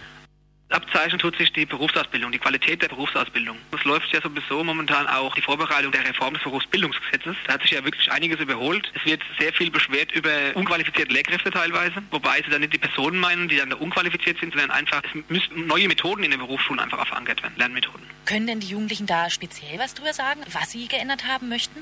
Abzeichnen 0.71 1.19
tut 1.19 1.37
sich 1.37 1.53
die 1.53 1.67
Berufsausbildung, 1.67 2.31
die 2.31 2.39
Qualität 2.39 2.81
der 2.81 2.89
Berufsausbildung. 2.89 3.59
Es 3.77 3.85
läuft 3.85 4.13
ja 4.13 4.21
sowieso 4.23 4.63
momentan 4.63 5.07
auch 5.09 5.35
die 5.35 5.43
Vorbereitung 5.43 5.91
der 5.91 6.05
Reform 6.05 6.35
des 6.35 6.45
Berufsbildungsgesetzes. 6.45 7.37
Da 7.47 7.55
hat 7.55 7.63
sich 7.63 7.73
ja 7.73 7.85
wirklich 7.85 8.11
einiges 8.13 8.39
überholt. 8.39 8.91
Es 8.95 9.05
wird 9.05 9.21
sehr 9.39 9.53
viel 9.53 9.71
beschwert 9.71 10.13
über 10.13 10.31
unqualifizierte 10.55 11.13
Lehrkräfte 11.13 11.51
teilweise, 11.51 11.95
wobei 12.11 12.41
sie 12.43 12.51
dann 12.51 12.61
nicht 12.61 12.73
die 12.73 12.79
Personen 12.79 13.19
meinen, 13.19 13.49
die 13.49 13.57
dann 13.57 13.71
da 13.71 13.77
unqualifiziert 13.77 14.39
sind, 14.39 14.53
sondern 14.53 14.71
einfach, 14.71 15.03
es 15.05 15.11
müssen 15.29 15.67
neue 15.67 15.89
Methoden 15.89 16.23
in 16.23 16.31
den 16.31 16.41
Berufsschulen 16.41 16.79
einfach 16.79 17.05
verankert 17.05 17.43
werden, 17.43 17.55
Lernmethoden. 17.57 18.07
Können 18.27 18.47
denn 18.47 18.61
die 18.61 18.69
Jugendlichen 18.69 19.07
da 19.07 19.29
speziell 19.29 19.79
was 19.79 19.95
drüber 19.95 20.13
sagen, 20.13 20.41
was 20.53 20.71
sie 20.71 20.87
geändert 20.87 21.27
haben 21.27 21.49
möchten? 21.49 21.81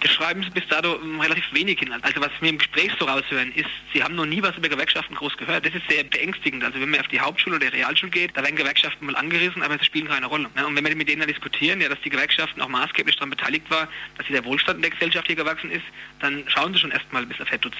Das 0.00 0.10
schreiben 0.12 0.42
Sie 0.42 0.50
bis 0.50 0.66
dato 0.68 1.00
relativ 1.20 1.44
wenig 1.52 1.78
hin. 1.78 1.90
Also 2.02 2.20
was 2.20 2.30
wir 2.40 2.50
im 2.50 2.58
Gespräch 2.58 2.92
so 2.98 3.06
raushören, 3.06 3.50
ist, 3.54 3.70
Sie 3.94 4.02
haben 4.02 4.14
noch 4.14 4.26
nie 4.26 4.42
was 4.42 4.56
über 4.56 4.68
Gewerkschaften 4.68 5.14
groß 5.14 5.38
gehört. 5.38 5.64
Das 5.64 5.74
ist 5.74 5.88
sehr 5.88 6.04
beängstigend. 6.04 6.62
Also 6.64 6.78
wenn 6.80 6.90
man 6.90 7.00
auf 7.00 7.08
die 7.08 7.20
Hauptschule 7.20 7.56
oder 7.56 7.70
die 7.70 7.76
Realschule 7.76 8.10
geht, 8.26 8.36
da 8.36 8.42
werden 8.42 8.56
Gewerkschaften 8.56 9.06
mal 9.06 9.16
angerissen, 9.16 9.62
aber 9.62 9.78
sie 9.78 9.84
spielen 9.84 10.08
keine 10.08 10.26
Rolle. 10.26 10.48
Und 10.48 10.76
wenn 10.76 10.84
wir 10.84 10.96
mit 10.96 11.08
denen 11.08 11.20
dann 11.20 11.28
diskutieren, 11.28 11.80
ja, 11.80 11.88
dass 11.88 12.00
die 12.00 12.10
Gewerkschaften 12.10 12.60
auch 12.60 12.68
maßgeblich 12.68 13.16
daran 13.16 13.30
beteiligt 13.30 13.70
war, 13.70 13.88
dass 14.16 14.26
der 14.26 14.44
Wohlstand 14.44 14.76
in 14.76 14.82
der 14.82 14.90
Gesellschaft 14.90 15.26
hier 15.26 15.36
gewachsen 15.36 15.70
ist, 15.70 15.84
dann 16.20 16.44
schauen 16.48 16.72
Sie 16.72 16.78
schon 16.80 16.90
erstmal 16.90 17.26
bis 17.26 17.40
auf 17.40 17.48
Verdutzt. 17.48 17.78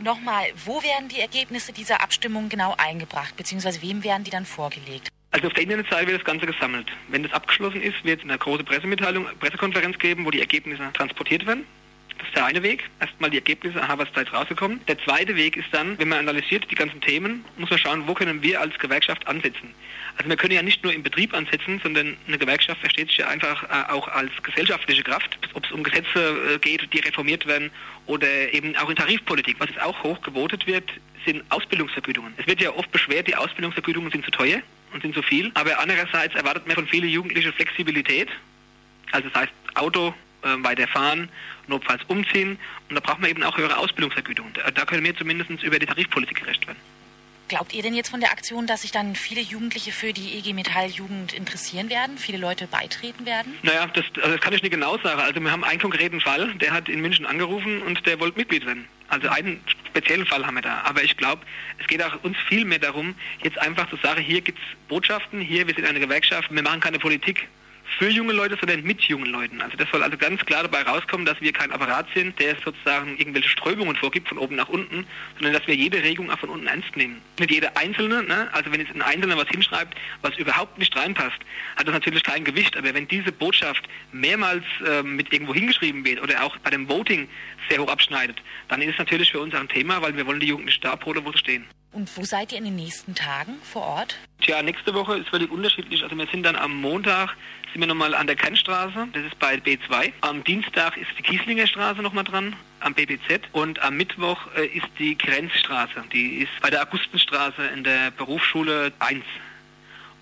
Nochmal, 0.00 0.46
wo 0.64 0.82
werden 0.82 1.08
die 1.08 1.20
Ergebnisse 1.20 1.72
dieser 1.72 2.00
Abstimmung 2.00 2.48
genau 2.48 2.74
eingebracht, 2.78 3.36
beziehungsweise 3.36 3.82
wem 3.82 4.04
werden 4.04 4.22
die 4.22 4.30
dann 4.30 4.46
vorgelegt? 4.46 5.08
Also 5.30 5.48
auf 5.48 5.52
der 5.52 5.64
Internetseite 5.64 6.06
wird 6.06 6.20
das 6.20 6.24
Ganze 6.24 6.46
gesammelt. 6.46 6.86
Wenn 7.08 7.22
das 7.22 7.32
abgeschlossen 7.32 7.82
ist, 7.82 8.02
wird 8.04 8.20
es 8.20 8.24
eine 8.24 8.38
große 8.38 8.64
Pressemitteilung, 8.64 9.26
Pressekonferenz 9.40 9.98
geben, 9.98 10.24
wo 10.24 10.30
die 10.30 10.40
Ergebnisse 10.40 10.88
transportiert 10.94 11.46
werden. 11.46 11.66
Das 12.18 12.26
ist 12.26 12.36
der 12.36 12.44
eine 12.44 12.62
Weg. 12.62 12.88
Erstmal 13.00 13.30
die 13.30 13.36
Ergebnisse, 13.36 13.82
aha, 13.82 13.96
was 13.96 14.10
da 14.12 14.20
jetzt 14.20 14.32
rausgekommen. 14.32 14.80
Der 14.86 14.98
zweite 14.98 15.36
Weg 15.36 15.56
ist 15.56 15.68
dann, 15.72 15.98
wenn 15.98 16.08
man 16.08 16.18
analysiert 16.18 16.66
die 16.70 16.74
ganzen 16.74 17.00
Themen, 17.00 17.44
muss 17.56 17.70
man 17.70 17.78
schauen, 17.78 18.02
wo 18.06 18.14
können 18.14 18.42
wir 18.42 18.60
als 18.60 18.76
Gewerkschaft 18.78 19.26
ansetzen. 19.26 19.72
Also 20.16 20.28
wir 20.28 20.36
können 20.36 20.54
ja 20.54 20.62
nicht 20.62 20.82
nur 20.82 20.92
im 20.92 21.04
Betrieb 21.04 21.32
ansetzen, 21.32 21.80
sondern 21.80 22.16
eine 22.26 22.38
Gewerkschaft 22.38 22.80
versteht 22.80 23.08
sich 23.08 23.18
ja 23.18 23.28
einfach 23.28 23.62
äh, 23.62 23.92
auch 23.92 24.08
als 24.08 24.32
gesellschaftliche 24.42 25.04
Kraft, 25.04 25.38
ob 25.54 25.64
es 25.64 25.70
um 25.70 25.84
Gesetze 25.84 26.54
äh, 26.54 26.58
geht, 26.58 26.92
die 26.92 26.98
reformiert 26.98 27.46
werden 27.46 27.70
oder 28.06 28.26
eben 28.52 28.76
auch 28.76 28.90
in 28.90 28.96
Tarifpolitik. 28.96 29.56
Was 29.60 29.68
jetzt 29.68 29.80
auch 29.80 30.02
hoch 30.02 30.20
gebotet 30.20 30.66
wird, 30.66 30.90
sind 31.24 31.44
Ausbildungsvergütungen. 31.50 32.34
Es 32.36 32.48
wird 32.48 32.60
ja 32.60 32.72
oft 32.72 32.90
beschwert, 32.90 33.28
die 33.28 33.36
Ausbildungsvergütungen 33.36 34.10
sind 34.10 34.24
zu 34.24 34.32
teuer 34.32 34.60
und 34.92 35.02
sind 35.02 35.14
zu 35.14 35.22
viel, 35.22 35.52
aber 35.54 35.78
andererseits 35.78 36.34
erwartet 36.34 36.66
man 36.66 36.74
von 36.74 36.88
vielen 36.88 37.08
Jugendlichen 37.08 37.52
Flexibilität. 37.52 38.28
Also 39.12 39.28
das 39.28 39.42
heißt 39.42 39.52
Auto 39.74 40.14
äh, 40.42 40.48
weiterfahren, 40.64 41.28
notfalls 41.68 42.02
umziehen 42.08 42.58
und 42.88 42.94
da 42.94 43.00
braucht 43.00 43.20
man 43.20 43.30
eben 43.30 43.42
auch 43.42 43.56
höhere 43.56 43.78
Ausbildungsvergütungen. 43.78 44.52
Da, 44.54 44.70
da 44.70 44.84
können 44.84 45.04
wir 45.04 45.16
zumindest 45.16 45.62
über 45.62 45.78
die 45.78 45.86
Tarifpolitik 45.86 46.40
gerecht 46.40 46.66
werden. 46.66 46.78
Glaubt 47.48 47.72
ihr 47.72 47.82
denn 47.82 47.94
jetzt 47.94 48.10
von 48.10 48.20
der 48.20 48.30
Aktion, 48.30 48.66
dass 48.66 48.82
sich 48.82 48.92
dann 48.92 49.14
viele 49.14 49.40
Jugendliche 49.40 49.90
für 49.90 50.12
die 50.12 50.34
EG 50.34 50.52
Metall 50.52 50.88
Jugend 50.88 51.32
interessieren 51.32 51.88
werden, 51.88 52.18
viele 52.18 52.36
Leute 52.36 52.66
beitreten 52.66 53.24
werden? 53.24 53.54
Naja, 53.62 53.86
das, 53.86 54.04
also 54.16 54.32
das 54.32 54.40
kann 54.42 54.52
ich 54.52 54.62
nicht 54.62 54.72
genau 54.72 54.98
sagen. 54.98 55.18
Also 55.18 55.40
wir 55.40 55.50
haben 55.50 55.64
einen 55.64 55.80
konkreten 55.80 56.20
Fall, 56.20 56.52
der 56.56 56.72
hat 56.72 56.90
in 56.90 57.00
München 57.00 57.24
angerufen 57.24 57.80
und 57.82 58.04
der 58.04 58.20
wollte 58.20 58.38
Mitglied 58.38 58.66
werden. 58.66 58.86
Also 59.08 59.28
einen 59.28 59.62
speziellen 59.88 60.26
Fall 60.26 60.44
haben 60.44 60.56
wir 60.56 60.62
da. 60.62 60.82
Aber 60.84 61.02
ich 61.02 61.16
glaube, 61.16 61.40
es 61.78 61.86
geht 61.86 62.02
auch 62.02 62.22
uns 62.22 62.36
viel 62.48 62.66
mehr 62.66 62.80
darum, 62.80 63.14
jetzt 63.42 63.58
einfach 63.58 63.88
zu 63.88 63.96
sagen, 63.96 64.20
hier 64.20 64.42
gibt 64.42 64.58
es 64.58 64.64
Botschaften, 64.88 65.40
hier, 65.40 65.66
wir 65.66 65.74
sind 65.74 65.86
eine 65.86 66.00
Gewerkschaft, 66.00 66.52
wir 66.52 66.62
machen 66.62 66.80
keine 66.80 66.98
Politik 66.98 67.48
für 67.98 68.08
junge 68.08 68.32
Leute, 68.32 68.56
sondern 68.60 68.82
mit 68.82 69.02
jungen 69.02 69.26
Leuten. 69.26 69.60
Also 69.60 69.76
das 69.76 69.88
soll 69.90 70.02
also 70.02 70.16
ganz 70.16 70.44
klar 70.44 70.62
dabei 70.62 70.82
rauskommen, 70.82 71.24
dass 71.24 71.40
wir 71.40 71.52
kein 71.52 71.72
Apparat 71.72 72.06
sind, 72.14 72.38
der 72.38 72.56
sozusagen 72.64 73.16
irgendwelche 73.16 73.48
Strömungen 73.48 73.96
vorgibt 73.96 74.28
von 74.28 74.38
oben 74.38 74.56
nach 74.56 74.68
unten, 74.68 75.06
sondern 75.36 75.54
dass 75.54 75.66
wir 75.66 75.74
jede 75.74 76.02
Regung 76.02 76.30
auch 76.30 76.38
von 76.38 76.50
unten 76.50 76.66
ernst 76.66 76.96
nehmen. 76.96 77.20
Nicht 77.38 77.50
jede 77.50 77.76
einzelne, 77.76 78.22
ne? 78.22 78.48
also 78.52 78.70
wenn 78.72 78.80
jetzt 78.80 78.94
ein 78.94 79.02
Einzelner 79.02 79.36
was 79.36 79.48
hinschreibt, 79.48 79.96
was 80.22 80.36
überhaupt 80.36 80.78
nicht 80.78 80.94
reinpasst, 80.96 81.38
hat 81.76 81.86
das 81.86 81.94
natürlich 81.94 82.22
kein 82.22 82.44
Gewicht. 82.44 82.76
Aber 82.76 82.92
wenn 82.94 83.08
diese 83.08 83.32
Botschaft 83.32 83.88
mehrmals 84.12 84.64
äh, 84.86 85.02
mit 85.02 85.32
irgendwo 85.32 85.54
hingeschrieben 85.54 86.04
wird 86.04 86.22
oder 86.22 86.44
auch 86.44 86.56
bei 86.58 86.70
dem 86.70 86.88
Voting 86.88 87.28
sehr 87.68 87.78
hoch 87.78 87.88
abschneidet, 87.88 88.42
dann 88.68 88.82
ist 88.82 88.92
es 88.92 88.98
natürlich 88.98 89.32
für 89.32 89.40
uns 89.40 89.54
auch 89.54 89.60
ein 89.60 89.68
Thema, 89.68 90.02
weil 90.02 90.16
wir 90.16 90.26
wollen 90.26 90.40
die 90.40 90.48
Jugendlichen 90.48 90.82
da 90.82 90.92
abholen, 90.92 91.24
wo 91.24 91.32
sie 91.32 91.38
stehen. 91.38 91.64
Und 91.98 92.16
wo 92.16 92.24
seid 92.24 92.52
ihr 92.52 92.58
in 92.58 92.64
den 92.64 92.76
nächsten 92.76 93.16
Tagen 93.16 93.54
vor 93.60 93.82
Ort? 93.82 94.14
Tja, 94.40 94.62
nächste 94.62 94.94
Woche 94.94 95.16
ist 95.16 95.30
völlig 95.30 95.50
unterschiedlich. 95.50 96.04
Also 96.04 96.16
wir 96.16 96.28
sind 96.28 96.44
dann 96.44 96.54
am 96.54 96.80
Montag 96.80 97.36
sind 97.72 97.80
wir 97.80 97.88
nochmal 97.88 98.14
an 98.14 98.28
der 98.28 98.36
Kernstraße, 98.36 99.08
das 99.12 99.24
ist 99.24 99.36
bei 99.40 99.56
B2. 99.56 100.12
Am 100.20 100.44
Dienstag 100.44 100.96
ist 100.96 101.10
die 101.18 101.22
Kieslinger 101.22 101.66
Straße 101.66 102.00
nochmal 102.00 102.22
dran, 102.22 102.54
am 102.78 102.94
BBZ. 102.94 103.48
Und 103.50 103.82
am 103.82 103.96
Mittwoch 103.96 104.38
äh, 104.56 104.66
ist 104.66 104.86
die 105.00 105.18
Grenzstraße, 105.18 106.04
die 106.12 106.36
ist 106.36 106.52
bei 106.62 106.70
der 106.70 106.82
Augustenstraße 106.82 107.66
in 107.74 107.82
der 107.82 108.12
Berufsschule 108.12 108.92
1. 109.00 109.24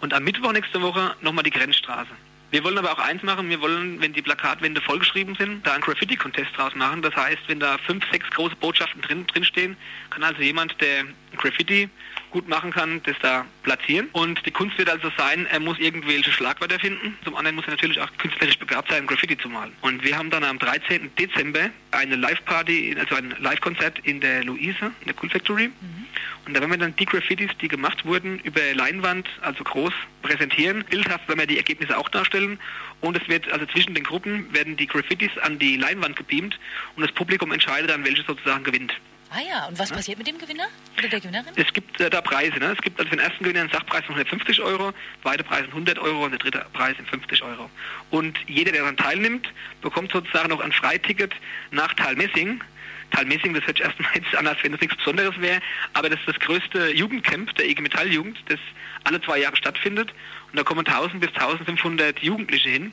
Und 0.01 0.15
am 0.15 0.25
Mittwoch 0.25 0.53
nächste 0.53 0.81
Woche 0.81 1.15
nochmal 1.21 1.45
die 1.45 1.51
Grenzstraße. 1.51 2.11
Wir 2.57 2.65
wollen 2.65 2.79
aber 2.79 2.91
auch 2.91 2.99
eins 2.99 3.23
machen, 3.23 3.51
wir 3.51 3.61
wollen, 3.61 4.01
wenn 4.01 4.15
die 4.15 4.23
Plakatwände 4.23 4.81
vollgeschrieben 4.81 5.35
sind, 5.35 5.67
da 5.67 5.75
einen 5.75 5.83
Graffiti-Contest 5.83 6.57
draus 6.57 6.75
machen. 6.75 7.03
Das 7.03 7.15
heißt, 7.15 7.43
wenn 7.49 7.61
da 7.61 7.77
fünf, 7.77 8.03
sechs 8.11 8.31
große 8.31 8.57
Botschaften 8.57 9.03
drin, 9.03 9.27
drinstehen, 9.27 9.77
kann 10.09 10.25
also 10.25 10.41
jemand, 10.41 10.75
der 10.81 11.05
Graffiti 11.37 11.91
gut 12.31 12.49
machen 12.49 12.71
kann, 12.71 13.03
das 13.05 13.17
da 13.23 13.47
platzieren. 13.63 14.09
Und 14.13 14.45
die 14.47 14.51
Kunst 14.51 14.77
wird 14.79 14.91
also 14.91 15.11
sein, 15.17 15.47
er 15.47 15.61
muss 15.61 15.79
irgendwelche 15.79 16.33
Schlagwörter 16.33 16.79
finden. 16.79 17.17
Zum 17.25 17.35
anderen 17.37 17.57
muss 17.57 17.67
er 17.67 17.73
natürlich 17.73 18.01
auch 18.01 18.11
künstlerisch 18.19 18.59
begabt 18.59 18.91
sein, 18.91 19.07
Graffiti 19.07 19.39
zu 19.39 19.49
malen. 19.49 19.73
Und 19.81 20.05
wir 20.05 20.17
haben 20.17 20.31
dann 20.31 20.45
am 20.45 20.59
13. 20.59 21.11
Dezember 21.17 21.71
eine 21.91 22.17
Live-Party, 22.17 22.97
also 22.99 23.15
ein 23.17 23.35
Live-Konzert 23.39 24.01
in 24.01 24.21
der 24.21 24.45
Luise, 24.45 24.93
in 25.01 25.07
der 25.07 25.15
Cool 25.21 25.31
Factory. 25.31 25.69
Mhm. 25.69 26.07
Und 26.47 26.55
da 26.55 26.61
werden 26.61 26.71
wir 26.71 26.79
dann 26.79 26.95
die 26.95 27.07
Graffitis, 27.07 27.51
die 27.61 27.67
gemacht 27.67 28.05
wurden, 28.05 28.39
über 28.41 28.61
Leinwand, 28.75 29.29
also 29.43 29.65
groß 29.65 29.93
präsentieren. 30.23 30.85
Bildhaft 30.89 31.29
werden 31.29 31.41
wir 31.41 31.47
die 31.47 31.57
Ergebnisse 31.57 31.99
auch 31.99 32.09
darstellen. 32.09 32.61
Und 33.01 33.17
es 33.21 33.29
wird, 33.29 33.51
also 33.51 33.67
zwischen 33.67 33.95
den 33.95 34.05
Gruppen 34.05 34.53
werden 34.55 34.77
die 34.77 34.87
Graffitis 34.87 35.37
an 35.43 35.59
die 35.59 35.77
Leinwand 35.77 36.17
gebeamt 36.17 36.59
und 36.95 37.03
das 37.03 37.13
Publikum 37.13 37.53
entscheidet 37.53 37.91
dann, 37.91 38.05
welche 38.05 38.23
sozusagen 38.23 38.65
gewinnt. 38.65 38.95
Ah 39.31 39.41
ja, 39.41 39.67
und 39.67 39.79
was 39.79 39.91
ja? 39.91 39.97
passiert 39.97 40.19
mit 40.19 40.27
dem 40.27 40.39
Gewinner 40.39 40.67
oder 40.97 41.09
der 41.09 41.21
Gewinnerin? 41.21 41.53
Es 41.57 41.73
gibt 41.73 42.01
äh, 42.01 42.09
da 42.09 42.21
Preise. 42.21 42.59
Ne? 42.59 42.73
Es 42.77 42.83
gibt 42.83 42.99
also 42.99 43.11
für 43.11 43.17
den 43.17 43.25
ersten 43.25 43.43
Gewinner 43.43 43.61
einen 43.61 43.71
Sachpreis 43.71 44.05
von 44.05 44.15
150 44.15 44.61
Euro, 44.63 44.93
zweite 45.23 45.45
Preis 45.45 45.65
100 45.67 45.99
Euro 45.99 46.25
und 46.25 46.31
der 46.31 46.39
dritte 46.39 46.65
Preis 46.73 46.97
sind 46.97 47.09
50 47.09 47.43
Euro. 47.43 47.69
Und 48.11 48.39
jeder, 48.47 48.73
der 48.73 48.83
daran 48.83 48.97
teilnimmt, 48.97 49.53
bekommt 49.83 50.13
sozusagen 50.13 50.51
noch 50.51 50.61
ein 50.61 50.73
Freiticket 50.73 51.35
nach 51.71 51.93
Talmessing. 51.95 52.63
Talmessing, 53.11 53.55
das 53.55 53.67
hört 53.67 53.77
sich 53.77 53.87
erstmal 53.87 54.11
jetzt 54.15 54.35
an, 54.35 54.47
als 54.47 54.63
wenn 54.63 54.73
das 54.73 54.81
nichts 54.81 54.97
Besonderes 54.97 55.39
wäre, 55.41 55.61
aber 55.93 56.09
das 56.09 56.19
ist 56.21 56.29
das 56.29 56.41
größte 56.41 56.95
Jugendcamp 56.95 57.55
der 57.57 57.67
IG 57.69 57.81
Metall 57.81 58.09
Jugend, 58.13 58.39
das 58.49 58.59
alle 59.05 59.21
zwei 59.21 59.39
Jahre 59.39 59.57
stattfindet. 59.57 60.13
Und 60.51 60.59
da 60.59 60.63
kommen 60.63 60.87
1000 60.87 61.21
bis 61.21 61.31
1500 61.31 62.21
Jugendliche 62.21 62.69
hin 62.69 62.93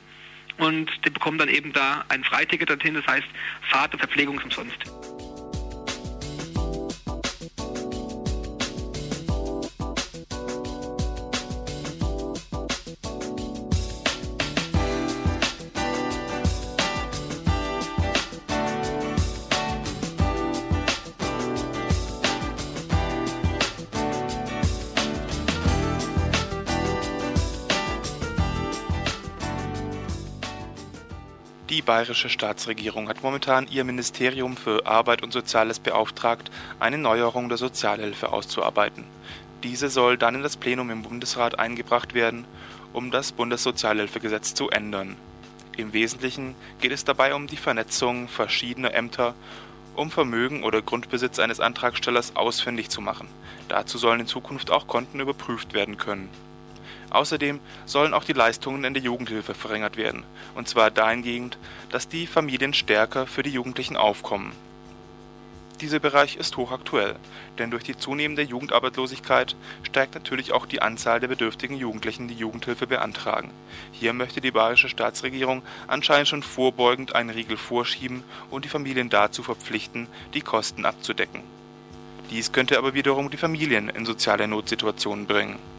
und 0.58 0.90
die 1.04 1.10
bekommen 1.10 1.38
dann 1.38 1.48
eben 1.48 1.72
da 1.72 2.04
ein 2.08 2.22
Freiticket 2.24 2.70
dorthin, 2.70 2.94
das 2.94 3.06
heißt 3.06 3.26
Fahrt 3.70 3.92
und 3.92 3.98
Verpflegung 4.00 4.38
umsonst. 4.38 4.84
Die 31.74 31.82
bayerische 31.82 32.28
Staatsregierung 32.28 33.08
hat 33.08 33.24
momentan 33.24 33.66
ihr 33.68 33.82
Ministerium 33.82 34.56
für 34.56 34.86
Arbeit 34.86 35.24
und 35.24 35.32
Soziales 35.32 35.80
beauftragt, 35.80 36.48
eine 36.78 36.98
Neuerung 36.98 37.48
der 37.48 37.58
Sozialhilfe 37.58 38.32
auszuarbeiten. 38.32 39.02
Diese 39.64 39.88
soll 39.88 40.16
dann 40.16 40.36
in 40.36 40.44
das 40.44 40.56
Plenum 40.56 40.90
im 40.90 41.02
Bundesrat 41.02 41.58
eingebracht 41.58 42.14
werden, 42.14 42.44
um 42.92 43.10
das 43.10 43.32
Bundessozialhilfegesetz 43.32 44.54
zu 44.54 44.70
ändern. 44.70 45.16
Im 45.76 45.92
Wesentlichen 45.92 46.54
geht 46.80 46.92
es 46.92 47.02
dabei 47.02 47.34
um 47.34 47.48
die 47.48 47.56
Vernetzung 47.56 48.28
verschiedener 48.28 48.94
Ämter, 48.94 49.34
um 49.96 50.12
Vermögen 50.12 50.62
oder 50.62 50.80
Grundbesitz 50.80 51.40
eines 51.40 51.58
Antragstellers 51.58 52.36
ausfindig 52.36 52.88
zu 52.88 53.00
machen. 53.00 53.26
Dazu 53.68 53.98
sollen 53.98 54.20
in 54.20 54.26
Zukunft 54.28 54.70
auch 54.70 54.86
Konten 54.86 55.18
überprüft 55.18 55.74
werden 55.74 55.98
können. 55.98 56.28
Außerdem 57.14 57.60
sollen 57.86 58.12
auch 58.12 58.24
die 58.24 58.32
Leistungen 58.32 58.82
in 58.82 58.92
der 58.92 59.02
Jugendhilfe 59.02 59.54
verringert 59.54 59.96
werden, 59.96 60.24
und 60.56 60.68
zwar 60.68 60.90
dahingehend, 60.90 61.58
dass 61.90 62.08
die 62.08 62.26
Familien 62.26 62.74
stärker 62.74 63.28
für 63.28 63.44
die 63.44 63.50
Jugendlichen 63.50 63.96
aufkommen. 63.96 64.50
Dieser 65.80 66.00
Bereich 66.00 66.34
ist 66.34 66.56
hochaktuell, 66.56 67.14
denn 67.58 67.70
durch 67.70 67.84
die 67.84 67.96
zunehmende 67.96 68.42
Jugendarbeitslosigkeit 68.42 69.54
steigt 69.84 70.14
natürlich 70.16 70.52
auch 70.52 70.66
die 70.66 70.82
Anzahl 70.82 71.20
der 71.20 71.28
bedürftigen 71.28 71.76
Jugendlichen, 71.76 72.26
die 72.26 72.34
Jugendhilfe 72.34 72.88
beantragen. 72.88 73.50
Hier 73.92 74.12
möchte 74.12 74.40
die 74.40 74.50
bayerische 74.50 74.88
Staatsregierung 74.88 75.62
anscheinend 75.86 76.26
schon 76.26 76.42
vorbeugend 76.42 77.14
einen 77.14 77.30
Riegel 77.30 77.56
vorschieben 77.56 78.24
und 78.50 78.64
die 78.64 78.68
Familien 78.68 79.08
dazu 79.08 79.44
verpflichten, 79.44 80.08
die 80.34 80.40
Kosten 80.40 80.84
abzudecken. 80.84 81.42
Dies 82.30 82.50
könnte 82.50 82.76
aber 82.76 82.94
wiederum 82.94 83.30
die 83.30 83.36
Familien 83.36 83.88
in 83.88 84.04
soziale 84.04 84.48
Notsituationen 84.48 85.26
bringen. 85.26 85.73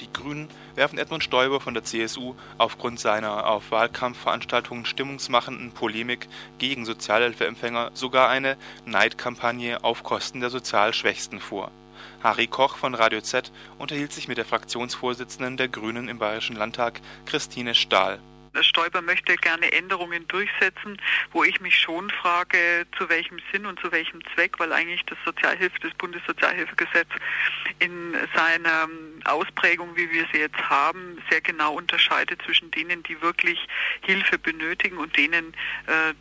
Die 0.00 0.12
Grünen 0.12 0.48
werfen 0.74 0.98
Edmund 0.98 1.22
Stoiber 1.22 1.60
von 1.60 1.74
der 1.74 1.84
CSU 1.84 2.34
aufgrund 2.58 2.98
seiner 2.98 3.46
auf 3.46 3.70
Wahlkampfveranstaltungen 3.70 4.86
stimmungsmachenden 4.86 5.72
Polemik 5.72 6.28
gegen 6.58 6.84
Sozialhilfeempfänger 6.84 7.92
sogar 7.94 8.28
eine 8.28 8.56
Neidkampagne 8.86 9.84
auf 9.84 10.02
Kosten 10.02 10.40
der 10.40 10.50
sozial 10.50 10.92
Schwächsten 10.92 11.40
vor. 11.40 11.70
Harry 12.22 12.46
Koch 12.46 12.76
von 12.76 12.94
Radio 12.94 13.20
Z 13.20 13.52
unterhielt 13.78 14.12
sich 14.12 14.28
mit 14.28 14.38
der 14.38 14.44
Fraktionsvorsitzenden 14.44 15.56
der 15.56 15.68
Grünen 15.68 16.08
im 16.08 16.18
Bayerischen 16.18 16.56
Landtag, 16.56 17.00
Christine 17.26 17.74
Stahl. 17.74 18.18
Stoiber 18.62 19.02
möchte 19.02 19.36
gerne 19.36 19.72
Änderungen 19.72 20.26
durchsetzen, 20.28 21.00
wo 21.32 21.44
ich 21.44 21.60
mich 21.60 21.78
schon 21.78 22.10
frage, 22.10 22.86
zu 22.96 23.08
welchem 23.08 23.38
Sinn 23.52 23.66
und 23.66 23.80
zu 23.80 23.90
welchem 23.92 24.20
Zweck, 24.34 24.58
weil 24.58 24.72
eigentlich 24.72 25.04
das 25.06 25.18
Sozialhilfe, 25.24 25.78
das 25.80 25.94
Bundessozialhilfegesetz 25.94 27.08
in 27.78 28.14
seiner 28.34 28.88
Ausprägung, 29.24 29.96
wie 29.96 30.10
wir 30.10 30.26
sie 30.32 30.40
jetzt 30.40 30.58
haben, 30.68 31.18
sehr 31.30 31.40
genau 31.40 31.74
unterscheidet 31.74 32.40
zwischen 32.44 32.70
denen, 32.70 33.02
die 33.02 33.20
wirklich 33.20 33.58
Hilfe 34.02 34.38
benötigen 34.38 34.98
und 34.98 35.16
denen, 35.16 35.54
äh, 35.86 36.14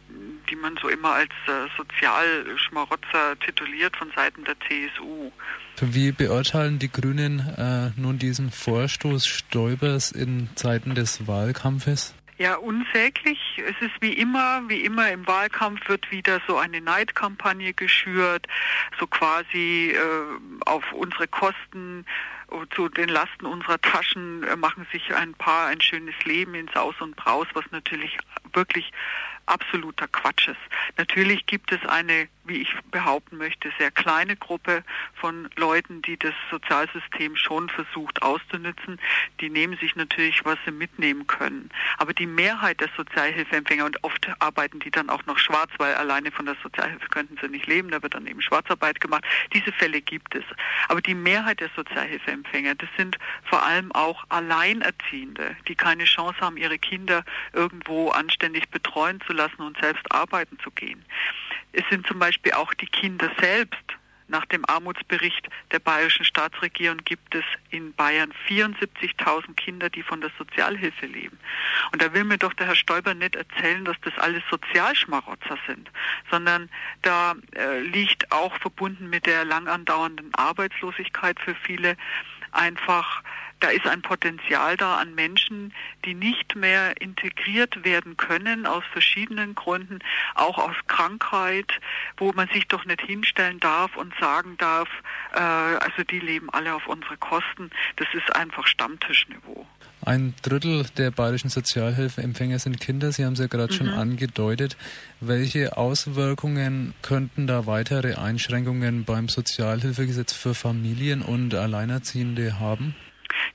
die 0.49 0.55
man 0.55 0.77
so 0.81 0.89
immer 0.89 1.13
als 1.13 1.31
äh, 1.47 1.67
Sozialschmarotzer 1.77 3.39
tituliert 3.39 3.95
von 3.95 4.11
Seiten 4.15 4.43
der 4.45 4.55
CSU. 4.61 5.31
Wie 5.81 6.11
beurteilen 6.11 6.79
die 6.79 6.91
Grünen 6.91 7.39
äh, 7.57 7.91
nun 7.99 8.19
diesen 8.19 8.51
Vorstoß 8.51 9.25
Stoibers 9.25 10.11
in 10.11 10.49
Zeiten 10.55 10.95
des 10.95 11.27
Wahlkampfes? 11.27 12.13
Ja, 12.37 12.55
unsäglich. 12.55 13.39
Es 13.57 13.79
ist 13.79 14.01
wie 14.01 14.13
immer, 14.13 14.67
wie 14.67 14.83
immer 14.83 15.11
im 15.11 15.27
Wahlkampf 15.27 15.87
wird 15.87 16.09
wieder 16.11 16.41
so 16.47 16.57
eine 16.57 16.81
Neidkampagne 16.81 17.73
geschürt, 17.73 18.47
so 18.99 19.05
quasi 19.05 19.93
äh, 19.95 20.65
auf 20.65 20.91
unsere 20.93 21.27
Kosten 21.27 22.05
zu 22.75 22.89
den 22.89 23.09
Lasten 23.09 23.45
unserer 23.45 23.81
Taschen 23.81 24.43
äh, 24.43 24.55
machen 24.55 24.85
sich 24.91 25.13
ein 25.13 25.33
paar 25.33 25.67
ein 25.67 25.81
schönes 25.81 26.15
Leben 26.25 26.55
ins 26.55 26.75
Aus 26.75 26.95
und 26.99 27.15
Braus, 27.15 27.47
was 27.53 27.65
natürlich 27.71 28.17
wirklich 28.53 28.91
absoluter 29.45 30.07
Quatsch 30.07 30.47
ist. 30.47 30.57
Natürlich 30.97 31.45
gibt 31.45 31.71
es 31.71 31.83
eine 31.85 32.27
wie 32.45 32.61
ich 32.61 32.73
behaupten 32.91 33.37
möchte, 33.37 33.71
sehr 33.77 33.91
kleine 33.91 34.35
Gruppe 34.35 34.83
von 35.13 35.49
Leuten, 35.55 36.01
die 36.01 36.17
das 36.17 36.33
Sozialsystem 36.51 37.35
schon 37.35 37.69
versucht 37.69 38.21
auszunützen. 38.21 38.99
Die 39.39 39.49
nehmen 39.49 39.77
sich 39.77 39.95
natürlich, 39.95 40.43
was 40.43 40.57
sie 40.65 40.71
mitnehmen 40.71 41.25
können. 41.27 41.69
Aber 41.97 42.13
die 42.13 42.25
Mehrheit 42.25 42.81
der 42.81 42.89
Sozialhilfeempfänger, 42.97 43.85
und 43.85 44.03
oft 44.03 44.29
arbeiten 44.39 44.79
die 44.79 44.91
dann 44.91 45.09
auch 45.09 45.25
noch 45.25 45.37
schwarz, 45.37 45.71
weil 45.77 45.95
alleine 45.95 46.31
von 46.31 46.45
der 46.45 46.55
Sozialhilfe 46.61 47.07
könnten 47.09 47.37
sie 47.41 47.47
nicht 47.47 47.67
leben, 47.67 47.91
da 47.91 48.01
wird 48.03 48.13
dann 48.13 48.27
eben 48.27 48.41
Schwarzarbeit 48.41 48.99
gemacht. 48.99 49.23
Diese 49.53 49.71
Fälle 49.71 50.01
gibt 50.01 50.35
es. 50.35 50.43
Aber 50.89 51.01
die 51.01 51.15
Mehrheit 51.15 51.61
der 51.61 51.69
Sozialhilfeempfänger, 51.75 52.75
das 52.75 52.89
sind 52.97 53.17
vor 53.45 53.63
allem 53.63 53.91
auch 53.93 54.23
Alleinerziehende, 54.29 55.55
die 55.67 55.75
keine 55.75 56.03
Chance 56.03 56.39
haben, 56.41 56.57
ihre 56.57 56.77
Kinder 56.77 57.23
irgendwo 57.53 58.09
anständig 58.09 58.69
betreuen 58.69 59.21
zu 59.25 59.32
lassen 59.33 59.61
und 59.61 59.77
selbst 59.79 60.09
arbeiten 60.11 60.57
zu 60.59 60.71
gehen. 60.71 61.03
Es 61.71 61.83
sind 61.89 62.05
zum 62.07 62.19
Beispiel 62.19 62.53
auch 62.53 62.73
die 62.73 62.85
Kinder 62.85 63.31
selbst. 63.39 63.83
Nach 64.29 64.45
dem 64.45 64.63
Armutsbericht 64.67 65.49
der 65.71 65.79
bayerischen 65.79 66.23
Staatsregierung 66.23 66.97
gibt 67.03 67.35
es 67.35 67.43
in 67.69 67.93
Bayern 67.93 68.33
74.000 68.47 69.53
Kinder, 69.55 69.89
die 69.89 70.01
von 70.01 70.21
der 70.21 70.31
Sozialhilfe 70.37 71.05
leben. 71.05 71.37
Und 71.91 72.01
da 72.01 72.13
will 72.13 72.23
mir 72.23 72.37
doch 72.37 72.53
der 72.53 72.67
Herr 72.67 72.75
Stoiber 72.75 73.13
nicht 73.13 73.35
erzählen, 73.35 73.83
dass 73.83 73.97
das 74.01 74.17
alles 74.17 74.41
Sozialschmarotzer 74.49 75.57
sind, 75.67 75.91
sondern 76.31 76.69
da 77.01 77.35
äh, 77.55 77.81
liegt 77.81 78.31
auch 78.31 78.55
verbunden 78.57 79.09
mit 79.09 79.25
der 79.25 79.43
lang 79.45 79.67
andauernden 79.67 80.33
Arbeitslosigkeit 80.33 81.39
für 81.39 81.55
viele 81.55 81.97
einfach 82.53 83.23
da 83.63 83.69
ist 83.69 83.87
ein 83.87 84.01
Potenzial 84.01 84.75
da 84.75 84.97
an 84.97 85.15
Menschen, 85.15 85.73
die 86.03 86.13
nicht 86.13 86.53
mehr 86.53 86.99
integriert 87.01 87.85
werden 87.85 88.17
können 88.17 88.65
aus 88.65 88.83
verschiedenen 88.91 89.55
Gründen, 89.55 89.99
auch 90.35 90.57
aus 90.57 90.75
Krankheit, 90.87 91.79
wo 92.17 92.33
man 92.33 92.49
sich 92.49 92.67
doch 92.67 92.83
nicht 92.83 92.99
hinstellen 93.01 93.61
darf 93.61 93.95
und 93.95 94.13
sagen 94.19 94.57
darf, 94.57 94.89
äh, 95.33 95.39
also 95.39 96.03
die 96.03 96.19
leben 96.19 96.49
alle 96.49 96.75
auf 96.75 96.87
unsere 96.87 97.15
Kosten. 97.15 97.71
Das 97.95 98.07
ist 98.13 98.35
einfach 98.35 98.67
Stammtischniveau. 98.67 99.65
Ein 100.05 100.33
Drittel 100.41 100.85
der 100.97 101.11
bayerischen 101.11 101.49
Sozialhilfeempfänger 101.49 102.59
sind 102.59 102.81
Kinder. 102.81 103.13
Sie 103.13 103.23
haben 103.23 103.33
es 103.33 103.39
ja 103.39 103.47
gerade 103.47 103.71
mhm. 103.71 103.77
schon 103.77 103.89
angedeutet. 103.89 104.75
Welche 105.21 105.77
Auswirkungen 105.77 106.93
könnten 107.01 107.47
da 107.47 107.65
weitere 107.65 108.15
Einschränkungen 108.15 109.05
beim 109.05 109.29
Sozialhilfegesetz 109.29 110.33
für 110.33 110.53
Familien 110.53 111.21
und 111.21 111.55
Alleinerziehende 111.55 112.59
haben? 112.59 112.93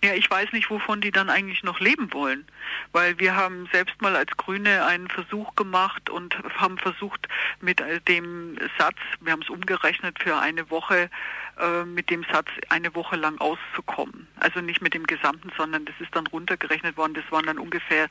Ja, 0.03 0.15
ich 0.15 0.31
weiß 0.31 0.53
nicht, 0.53 0.71
wovon 0.71 1.01
die 1.01 1.11
dann 1.11 1.31
eigentlich 1.31 1.63
noch 1.63 1.81
leben 1.81 2.13
wollen. 2.13 2.47
Weil 2.93 3.19
wir 3.19 3.37
haben 3.37 3.69
selbst 3.73 4.01
mal 4.01 4.17
als 4.17 4.37
Grüne 4.37 4.85
einen 4.87 5.09
Versuch 5.09 5.55
gemacht 5.57 6.11
und 6.11 6.37
haben 6.57 6.79
versucht 6.79 7.29
mit 7.61 7.83
dem 8.09 8.57
Satz, 8.79 8.97
wir 9.21 9.33
haben 9.33 9.43
es 9.43 9.51
umgerechnet 9.51 10.23
für 10.23 10.37
eine 10.37 10.71
Woche, 10.71 11.11
äh, 11.59 11.85
mit 11.85 12.11
dem 12.11 12.25
Satz 12.33 12.49
eine 12.69 12.95
Woche 12.95 13.17
lang 13.17 13.39
auszukommen. 13.39 14.27
Also 14.41 14.61
nicht 14.61 14.81
mit 14.81 14.95
dem 14.95 15.07
gesamten, 15.07 15.51
sondern 15.57 15.85
das 15.85 15.95
ist 16.01 16.15
dann 16.15 16.27
runtergerechnet 16.27 16.97
worden. 16.97 17.15
Das 17.15 17.31
waren 17.31 17.47
dann 17.47 17.59
ungefähr 17.59 18.09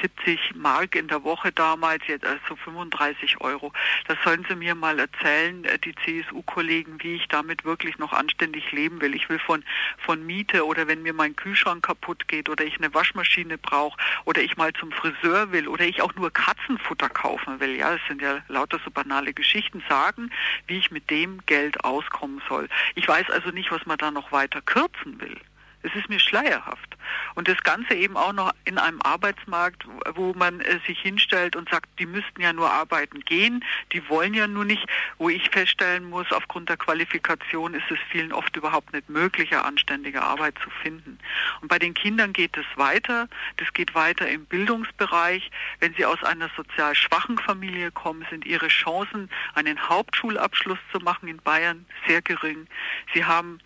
70 0.00 0.54
Mark 0.54 0.94
in 0.94 1.08
der 1.08 1.22
Woche 1.22 1.52
damals, 1.52 2.06
jetzt 2.06 2.24
also 2.24 2.56
35 2.56 3.40
Euro. 3.40 3.72
Das 4.08 4.16
sollen 4.24 4.46
Sie 4.48 4.56
mir 4.56 4.74
mal 4.74 4.98
erzählen, 4.98 5.64
äh, 5.64 5.78
die 5.78 5.94
CSU-Kollegen, 5.94 6.96
wie 7.02 7.16
ich 7.16 7.28
damit 7.28 7.64
wirklich 7.64 7.98
noch 7.98 8.12
anständig 8.12 8.72
leben 8.72 9.00
will. 9.00 9.14
Ich 9.14 9.28
will 9.28 9.38
von, 9.38 9.62
von 9.98 10.24
Miete 10.24 10.64
oder 10.64 10.88
wenn 10.88 11.02
mir 11.02 11.12
mein 11.12 11.36
Kühlschrank 11.36 11.84
kaputt 11.84 12.28
geht 12.28 12.48
oder 12.48 12.64
ich 12.64 12.78
eine 12.78 12.92
Waschmaschine 12.94 13.58
brauche 13.58 13.98
oder 14.24 14.42
ich 14.42 14.56
mal 14.56 14.72
zum 14.72 14.92
Friseur 14.92 15.52
will 15.52 15.68
oder 15.68 15.84
ich 15.84 16.02
auch 16.02 16.14
nur 16.14 16.30
Katzenfutter 16.30 17.08
kaufen 17.08 17.60
will. 17.60 17.76
Ja, 17.76 17.92
das 17.92 18.00
sind 18.08 18.22
ja 18.22 18.38
lauter 18.48 18.80
so 18.84 18.90
banale 18.90 19.32
Geschichten 19.32 19.82
sagen, 19.88 20.30
wie 20.66 20.78
ich 20.78 20.90
mit 20.90 21.10
dem 21.10 21.44
Geld 21.46 21.84
auskommen 21.84 22.40
soll. 22.48 22.68
Ich 22.94 23.06
weiß 23.08 23.30
also 23.30 23.50
nicht, 23.50 23.70
was 23.70 23.84
man 23.86 23.98
da 23.98 24.10
noch 24.10 24.32
weiter 24.32 24.60
kürzen 24.62 25.20
will. 25.20 25.38
Es 25.82 25.94
ist 25.94 26.08
mir 26.08 26.20
schleierhaft. 26.20 26.95
Und 27.34 27.48
das 27.48 27.62
Ganze 27.62 27.94
eben 27.94 28.16
auch 28.16 28.32
noch 28.32 28.52
in 28.64 28.78
einem 28.78 29.00
Arbeitsmarkt, 29.02 29.86
wo 30.14 30.32
man 30.34 30.60
äh, 30.60 30.78
sich 30.86 31.00
hinstellt 31.00 31.56
und 31.56 31.68
sagt, 31.68 31.88
die 31.98 32.06
müssten 32.06 32.40
ja 32.40 32.52
nur 32.52 32.70
arbeiten 32.70 33.20
gehen, 33.20 33.64
die 33.92 34.08
wollen 34.08 34.34
ja 34.34 34.46
nur 34.46 34.64
nicht, 34.64 34.86
wo 35.18 35.28
ich 35.28 35.48
feststellen 35.50 36.04
muss, 36.08 36.30
aufgrund 36.32 36.68
der 36.68 36.76
Qualifikation 36.76 37.74
ist 37.74 37.90
es 37.90 37.98
vielen 38.10 38.32
oft 38.32 38.56
überhaupt 38.56 38.92
nicht 38.92 39.08
möglich, 39.08 39.52
eine 39.52 39.64
anständige 39.64 40.22
Arbeit 40.22 40.54
zu 40.62 40.70
finden. 40.70 41.18
Und 41.60 41.68
bei 41.68 41.78
den 41.78 41.94
Kindern 41.94 42.32
geht 42.32 42.56
es 42.56 42.66
weiter. 42.76 43.28
Das 43.56 43.72
geht 43.72 43.94
weiter 43.94 44.28
im 44.28 44.44
Bildungsbereich. 44.46 45.50
Wenn 45.80 45.94
sie 45.94 46.04
aus 46.04 46.22
einer 46.22 46.50
sozial 46.56 46.94
schwachen 46.94 47.38
Familie 47.38 47.90
kommen, 47.90 48.26
sind 48.30 48.44
ihre 48.46 48.68
Chancen, 48.68 49.30
einen 49.54 49.88
Hauptschulabschluss 49.88 50.78
zu 50.92 50.98
machen 51.00 51.28
in 51.28 51.38
Bayern 51.38 51.86
sehr 52.06 52.22
gering. 52.22 52.66
Sie 53.14 53.24
haben 53.24 53.58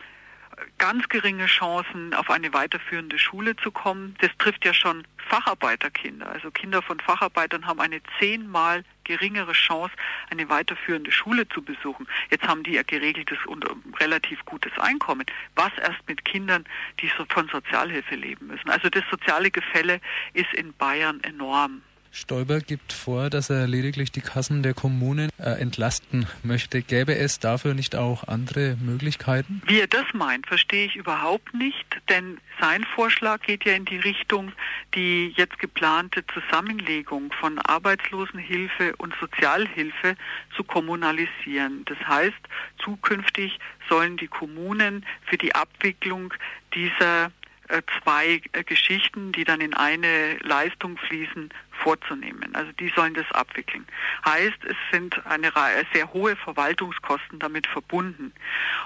ganz 0.79 1.09
geringe 1.09 1.47
Chancen, 1.47 2.15
auf 2.15 2.31
eine 2.31 2.53
weiterführende 2.53 3.19
Schule 3.19 3.57
zu 3.57 3.71
kommen. 3.71 4.15
Das 4.21 4.31
trifft 4.39 4.65
ja 4.65 4.75
schon 4.75 5.05
Facharbeiterkinder. 5.29 6.29
Also 6.29 6.51
Kinder 6.51 6.83
von 6.83 6.99
Facharbeitern 7.01 7.67
haben 7.67 7.81
eine 7.81 8.01
zehnmal 8.19 8.85
geringere 9.05 9.53
Chance, 9.53 9.93
eine 10.31 10.49
weiterführende 10.49 11.13
Schule 11.13 11.49
zu 11.49 11.63
besuchen. 11.63 12.07
Jetzt 12.31 12.47
haben 12.47 12.63
die 12.63 12.73
ja 12.73 12.83
geregeltes 12.83 13.39
und 13.47 13.65
relativ 14.01 14.45
gutes 14.45 14.73
Einkommen. 14.79 15.25
Was 15.55 15.73
erst 15.79 16.07
mit 16.09 16.25
Kindern, 16.25 16.65
die 17.01 17.09
von 17.09 17.49
Sozialhilfe 17.49 18.15
leben 18.15 18.49
müssen. 18.49 18.71
Also 18.71 18.89
das 18.89 19.05
soziale 19.11 19.51
Gefälle 19.51 20.01
ist 20.33 20.53
in 20.55 20.73
Bayern 20.75 21.21
enorm. 21.23 21.83
Stoiber 22.13 22.61
gibt 22.61 22.93
vor, 22.93 23.31
dass 23.31 23.51
er 23.51 23.69
lediglich 23.69 24.11
die 24.11 24.21
Kassen 24.21 24.63
der 24.63 24.75
Kommunen 24.75 25.31
äh, 25.39 25.61
entlasten 25.61 26.27
möchte. 26.43 26.83
Gäbe 26.83 27.15
es 27.15 27.39
dafür 27.39 27.75
nicht 27.75 27.95
auch 27.95 28.27
andere 28.27 28.77
Möglichkeiten? 28.81 29.63
Wie 29.67 29.81
er 29.81 29.87
das 29.87 30.07
meint, 30.13 30.47
verstehe 30.47 30.87
ich 30.87 30.97
überhaupt 30.97 31.55
nicht, 31.55 31.87
denn 32.09 32.39
sein 32.61 32.85
Vorschlag 32.95 33.43
geht 33.43 33.65
ja 33.65 33.75
in 33.75 33.85
die 33.85 33.99
Richtung, 33.99 34.53
die 34.95 35.33
jetzt 35.37 35.59
geplante 35.59 36.25
Zusammenlegung 36.27 37.33
von 37.33 37.59
Arbeitslosenhilfe 37.59 38.97
und 38.97 39.15
Sozialhilfe 39.21 40.17
zu 40.57 40.65
kommunalisieren. 40.65 41.85
Das 41.87 41.99
heißt, 42.07 42.41
zukünftig 42.83 43.59
sollen 43.89 44.17
die 44.17 44.29
Kommunen 44.29 45.07
für 45.27 45.39
die 45.39 45.55
Abwicklung 45.55 46.35
dieser 46.75 47.31
äh, 47.71 47.83
zwei 48.03 48.43
äh, 48.53 48.65
Geschichten, 48.65 49.31
die 49.31 49.45
dann 49.45 49.61
in 49.61 49.75
eine 49.75 50.37
Leistung 50.41 50.99
fließen, 50.99 51.51
vorzunehmen. 51.83 52.55
Also 52.55 52.73
die 52.73 52.93
sollen 52.95 53.15
das 53.15 53.31
abwickeln. 53.33 53.87
Heißt, 54.25 54.65
es 54.65 54.77
sind 54.91 55.25
eine 55.27 55.53
sehr 55.93 56.13
hohe 56.13 56.37
Verwaltungskosten 56.37 57.39
damit 57.39 57.67
verbunden. 57.67 58.33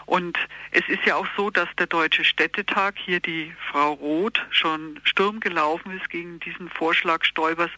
Und 0.07 0.39
es 0.71 0.87
ist 0.89 1.05
ja 1.05 1.17
auch 1.17 1.27
so, 1.37 1.51
dass 1.51 1.69
der 1.79 1.87
Deutsche 1.87 2.25
Städtetag 2.25 2.95
hier 2.97 3.21
die 3.21 3.55
Frau 3.71 3.93
Roth 3.93 4.45
schon 4.51 5.01
Sturm 5.05 5.41
gelaufen 5.41 5.97
ist 5.99 6.09
gegen 6.11 6.41
diesen 6.41 6.69
Vorschlag 6.71 7.25
Stoibers, 7.25 7.71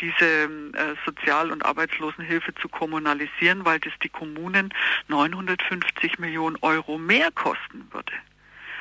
diese 0.00 0.24
äh, 0.24 0.94
Sozial- 1.04 1.50
und 1.50 1.64
Arbeitslosenhilfe 1.64 2.54
zu 2.54 2.68
kommunalisieren, 2.68 3.64
weil 3.64 3.80
das 3.80 3.92
die 4.02 4.08
Kommunen 4.08 4.72
950 5.08 6.18
Millionen 6.18 6.56
Euro 6.62 6.98
mehr 6.98 7.30
kosten 7.30 7.88
würde. 7.90 8.12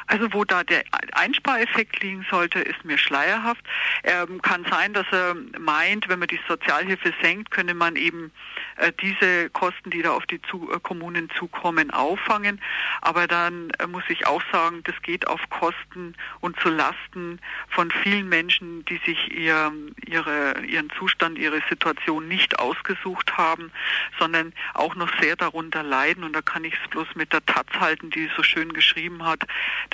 Also 0.07 0.33
wo 0.33 0.43
da 0.43 0.63
der 0.63 0.83
Einspareffekt 1.13 2.01
liegen 2.01 2.25
sollte, 2.29 2.59
ist 2.59 2.83
mir 2.85 2.97
schleierhaft. 2.97 3.63
Ähm, 4.03 4.41
kann 4.41 4.65
sein, 4.69 4.93
dass 4.93 5.05
er 5.11 5.35
meint, 5.59 6.09
wenn 6.09 6.19
man 6.19 6.27
die 6.27 6.39
Sozialhilfe 6.47 7.13
senkt, 7.21 7.51
könne 7.51 7.73
man 7.73 7.95
eben 7.95 8.31
äh, 8.77 8.91
diese 9.01 9.49
Kosten, 9.51 9.89
die 9.89 10.01
da 10.01 10.11
auf 10.11 10.25
die 10.25 10.41
zu, 10.43 10.71
äh, 10.71 10.79
Kommunen 10.79 11.29
zukommen, 11.37 11.91
auffangen. 11.91 12.61
Aber 13.01 13.27
dann 13.27 13.69
äh, 13.79 13.87
muss 13.87 14.03
ich 14.09 14.27
auch 14.27 14.41
sagen, 14.51 14.81
das 14.83 14.95
geht 15.01 15.27
auf 15.27 15.41
Kosten 15.49 16.15
und 16.39 16.59
zu 16.59 16.69
Lasten 16.69 17.39
von 17.69 17.91
vielen 17.91 18.29
Menschen, 18.29 18.83
die 18.85 18.99
sich 19.05 19.31
ihr, 19.31 19.71
ihre, 20.05 20.61
ihren 20.65 20.89
Zustand, 20.97 21.37
ihre 21.37 21.61
Situation 21.69 22.27
nicht 22.27 22.59
ausgesucht 22.59 23.37
haben, 23.37 23.71
sondern 24.19 24.53
auch 24.73 24.95
noch 24.95 25.09
sehr 25.19 25.35
darunter 25.35 25.83
leiden. 25.83 26.23
Und 26.23 26.33
da 26.33 26.41
kann 26.41 26.63
ich 26.63 26.73
es 26.73 26.89
bloß 26.89 27.07
mit 27.15 27.33
der 27.33 27.45
Taz 27.45 27.67
halten, 27.79 28.09
die 28.09 28.29
so 28.35 28.43
schön 28.43 28.73
geschrieben 28.73 29.25
hat, 29.25 29.43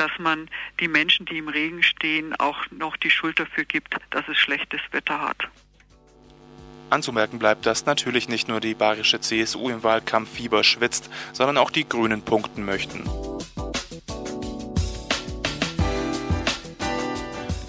dass 0.08 0.20
man 0.20 0.48
die 0.80 0.88
Menschen, 0.88 1.26
die 1.26 1.38
im 1.38 1.50
Regen 1.50 1.84
stehen, 1.84 2.34
auch 2.40 2.58
noch 2.72 2.96
die 2.98 3.10
Schuld 3.10 3.40
dafür 3.40 3.66
gibt, 3.66 3.96
dass 4.12 4.28
es 4.28 4.38
schlechtes 4.38 4.80
Wetter 4.92 5.20
hat. 5.20 5.48
Anzumerken 6.90 7.40
bleibt, 7.40 7.66
dass 7.66 7.86
natürlich 7.86 8.30
nicht 8.30 8.48
nur 8.48 8.62
die 8.62 8.74
bayerische 8.74 9.20
CSU 9.20 9.68
im 9.70 9.84
Wahlkampf 9.84 10.32
Fieber 10.32 10.64
schwitzt, 10.64 11.10
sondern 11.34 11.58
auch 11.58 11.72
die 11.72 11.86
Grünen 11.88 12.22
punkten 12.22 12.64
möchten. 12.64 13.04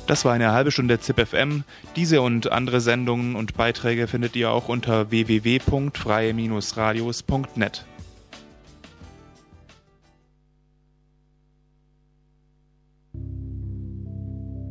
Das 0.06 0.24
war 0.24 0.32
eine 0.32 0.52
halbe 0.52 0.70
Stunde 0.70 1.00
ZipFM. 1.00 1.64
Diese 1.96 2.22
und 2.22 2.52
andere 2.52 2.80
Sendungen 2.80 3.34
und 3.34 3.56
Beiträge 3.56 4.06
findet 4.06 4.36
ihr 4.36 4.52
auch 4.52 4.68
unter 4.68 5.10
www.freie-radios.net. 5.10 7.84